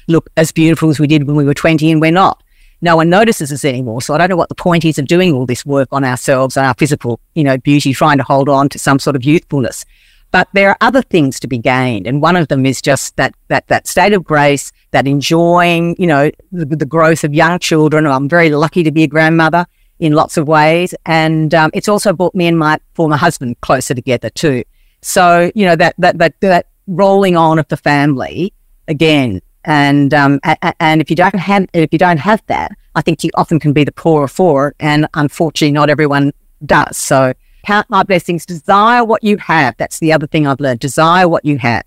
[0.06, 2.42] look as beautiful as we did when we were 20 and we're not.
[2.80, 4.02] No one notices us anymore.
[4.02, 6.56] So I don't know what the point is of doing all this work on ourselves
[6.56, 9.84] and our physical, you know, beauty, trying to hold on to some sort of youthfulness.
[10.30, 12.06] But there are other things to be gained.
[12.06, 16.06] And one of them is just that, that, that state of grace, that enjoying, you
[16.06, 18.06] know, the, the growth of young children.
[18.06, 19.66] I'm very lucky to be a grandmother
[19.98, 20.94] in lots of ways.
[21.06, 24.64] And um, it's also brought me and my former husband closer together too.
[25.00, 28.52] So, you know, that, that, that, that rolling on of the family
[28.86, 29.40] again.
[29.64, 33.22] And, um, a, and if you don't have, if you don't have that, I think
[33.22, 34.76] you often can be the poorer for, it.
[34.80, 36.32] and unfortunately not everyone
[36.64, 36.96] does.
[36.96, 37.34] So,
[37.66, 39.76] count my blessings, desire what you have.
[39.76, 40.80] That's the other thing I've learned.
[40.80, 41.84] Desire what you have.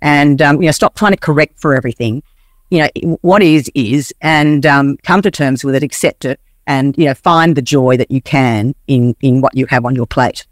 [0.00, 2.22] And, um, you know, stop trying to correct for everything.
[2.70, 6.96] You know, what is, is, and um, come to terms with it, accept it, and,
[6.96, 10.06] you know, find the joy that you can in, in what you have on your
[10.06, 10.46] plate.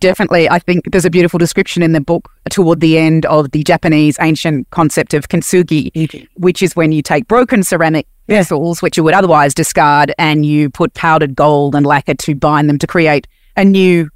[0.00, 0.48] Definitely.
[0.48, 4.16] I think there's a beautiful description in the book toward the end of the Japanese
[4.20, 6.24] ancient concept of kintsugi, mm-hmm.
[6.42, 10.70] which is when you take broken ceramic vessels, which you would otherwise discard, and you
[10.70, 13.26] put powdered gold and lacquer to bind them to create
[13.56, 14.08] a new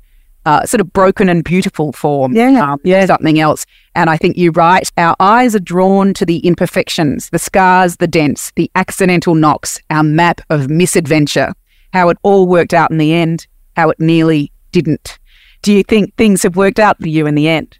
[0.46, 2.34] uh, sort of broken and beautiful form.
[2.34, 3.04] Yeah, um, yeah.
[3.06, 3.66] Something else.
[3.94, 4.90] And I think you're right.
[4.96, 10.02] Our eyes are drawn to the imperfections, the scars, the dents, the accidental knocks, our
[10.02, 11.52] map of misadventure,
[11.92, 15.18] how it all worked out in the end, how it nearly didn't.
[15.64, 17.78] Do you think things have worked out for you in the end?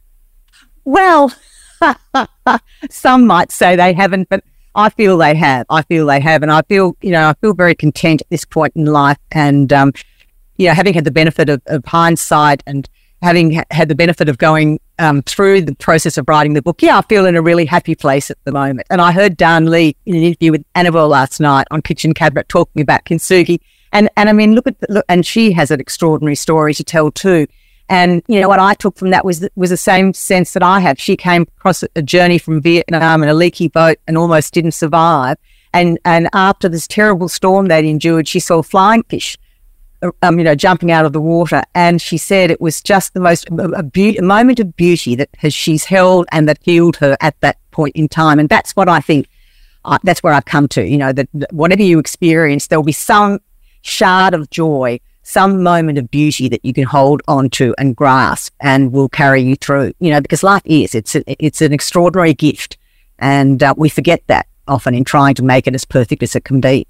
[0.86, 1.30] Well,
[2.90, 4.42] some might say they haven't, but
[4.74, 5.66] I feel they have.
[5.68, 6.42] I feel they have.
[6.42, 9.18] And I feel, you know, I feel very content at this point in life.
[9.32, 9.92] And, um,
[10.56, 12.88] you know, having had the benefit of, of hindsight and
[13.20, 16.80] having ha- had the benefit of going um, through the process of writing the book,
[16.80, 18.86] yeah, I feel in a really happy place at the moment.
[18.88, 22.48] And I heard Dai Le in an interview with Annabel last night on Kitchen Cabinet
[22.48, 23.60] talking about kintsugi.
[23.92, 26.82] And, and I mean, look at, the, look, and she has an extraordinary story to
[26.82, 27.46] tell too.
[27.88, 30.80] And, you know, what I took from that was, was the same sense that I
[30.80, 30.98] have.
[30.98, 35.36] She came across a journey from Vietnam in a leaky boat and almost didn't survive.
[35.72, 39.36] And, and after this terrible storm they'd endured, she saw flying fish
[40.22, 41.62] um, you know, jumping out of the water.
[41.74, 45.30] And she said it was just the most a, be- a moment of beauty that
[45.38, 48.38] has, she's held and that healed her at that point in time.
[48.38, 49.28] And that's what I think.
[49.86, 50.86] Uh, that's where I've come to.
[50.86, 53.40] You know that, that whatever you experience, there will be some
[53.82, 58.52] shard of joy some moment of beauty that you can hold on to and grasp
[58.60, 62.34] and will carry you through, you know, because life is, it's, a, it's an extraordinary
[62.34, 62.76] gift.
[63.18, 66.44] And uh, we forget that often in trying to make it as perfect as it
[66.44, 66.86] can be.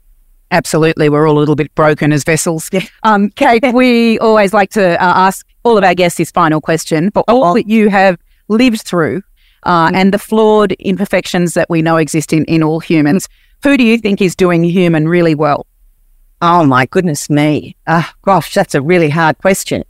[0.50, 1.08] Absolutely.
[1.08, 2.70] We're all a little bit broken as vessels.
[3.02, 7.10] Um, Kate, we always like to uh, ask all of our guests this final question.
[7.10, 8.18] For all that you have
[8.48, 9.22] lived through
[9.64, 13.28] uh, and the flawed imperfections that we know exist in, in all humans,
[13.62, 15.66] who do you think is doing human really well?
[16.46, 17.74] Oh my goodness me.
[17.86, 19.82] Uh, gosh, that's a really hard question.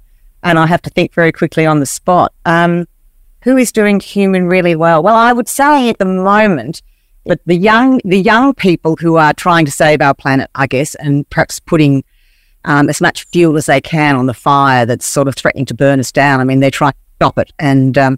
[0.44, 2.32] And I have to think very quickly on the spot.
[2.44, 2.86] Um,
[3.42, 5.02] who is doing human really well?
[5.02, 6.80] Well, I would say at the moment,
[7.26, 10.94] but the young, the young people who are trying to save our planet, I guess,
[10.94, 12.04] and perhaps putting
[12.64, 15.74] um, as much fuel as they can on the fire that's sort of threatening to
[15.74, 16.40] burn us down.
[16.40, 17.52] I mean, they're trying to stop it.
[17.58, 18.16] And, um,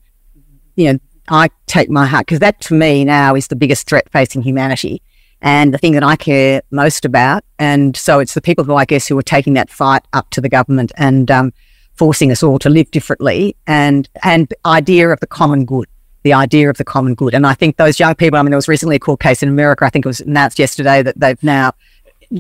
[0.75, 0.99] you know,
[1.31, 5.01] I take my heart because that to me now is the biggest threat facing humanity
[5.47, 7.45] and the thing that I care most about.
[7.61, 10.41] And so it's the people who I guess who are taking that fight up to
[10.41, 11.53] the government and um,
[11.95, 15.87] forcing us all to live differently and and idea of the common good.
[16.25, 17.33] The idea of the common good.
[17.33, 19.49] And I think those young people, I mean, there was recently a court case in
[19.49, 19.85] America.
[19.85, 21.73] I think it was announced yesterday that they've now,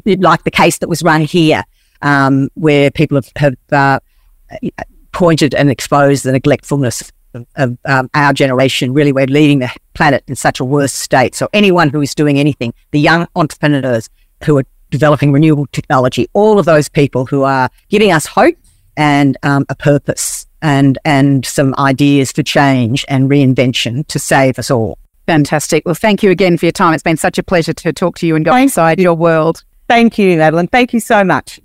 [0.04, 1.62] like the case that was run here,
[2.02, 4.00] um, where people have, have uh,
[5.12, 8.92] pointed and exposed the neglectfulness of, of um, our generation.
[8.92, 11.34] Really, we're leaving the planet in such a worse state.
[11.34, 14.08] So anyone who is doing anything, the young entrepreneurs
[14.44, 18.56] who are developing renewable technology, all of those people who are giving us hope
[18.96, 24.70] and um, a purpose and and some ideas for change and reinvention to save us
[24.70, 24.98] all.
[25.26, 25.84] Fantastic.
[25.84, 26.94] Well, thank you again for your time.
[26.94, 29.64] It's been such a pleasure to talk to you and go inside your world.
[29.88, 30.68] Thank you, Madeline.
[30.68, 31.60] Thank you so much.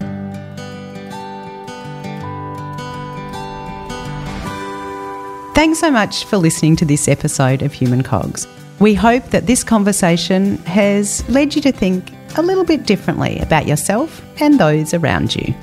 [5.61, 8.47] Thanks so much for listening to this episode of Human Cogs.
[8.79, 12.03] We hope that this conversation has led you to think
[12.35, 15.53] a little bit differently about yourself and those around you.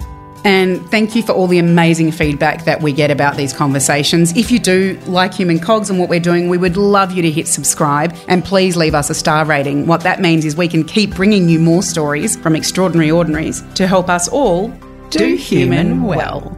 [0.45, 4.37] And thank you for all the amazing feedback that we get about these conversations.
[4.37, 7.31] If you do like Human Cogs and what we're doing, we would love you to
[7.33, 9.89] hit subscribe and please leave us a star rating.
[9.89, 13.89] What that means is we can keep bringing you more stories from extraordinary ordinaries to
[13.89, 14.69] help us all
[15.11, 16.57] do, do human well.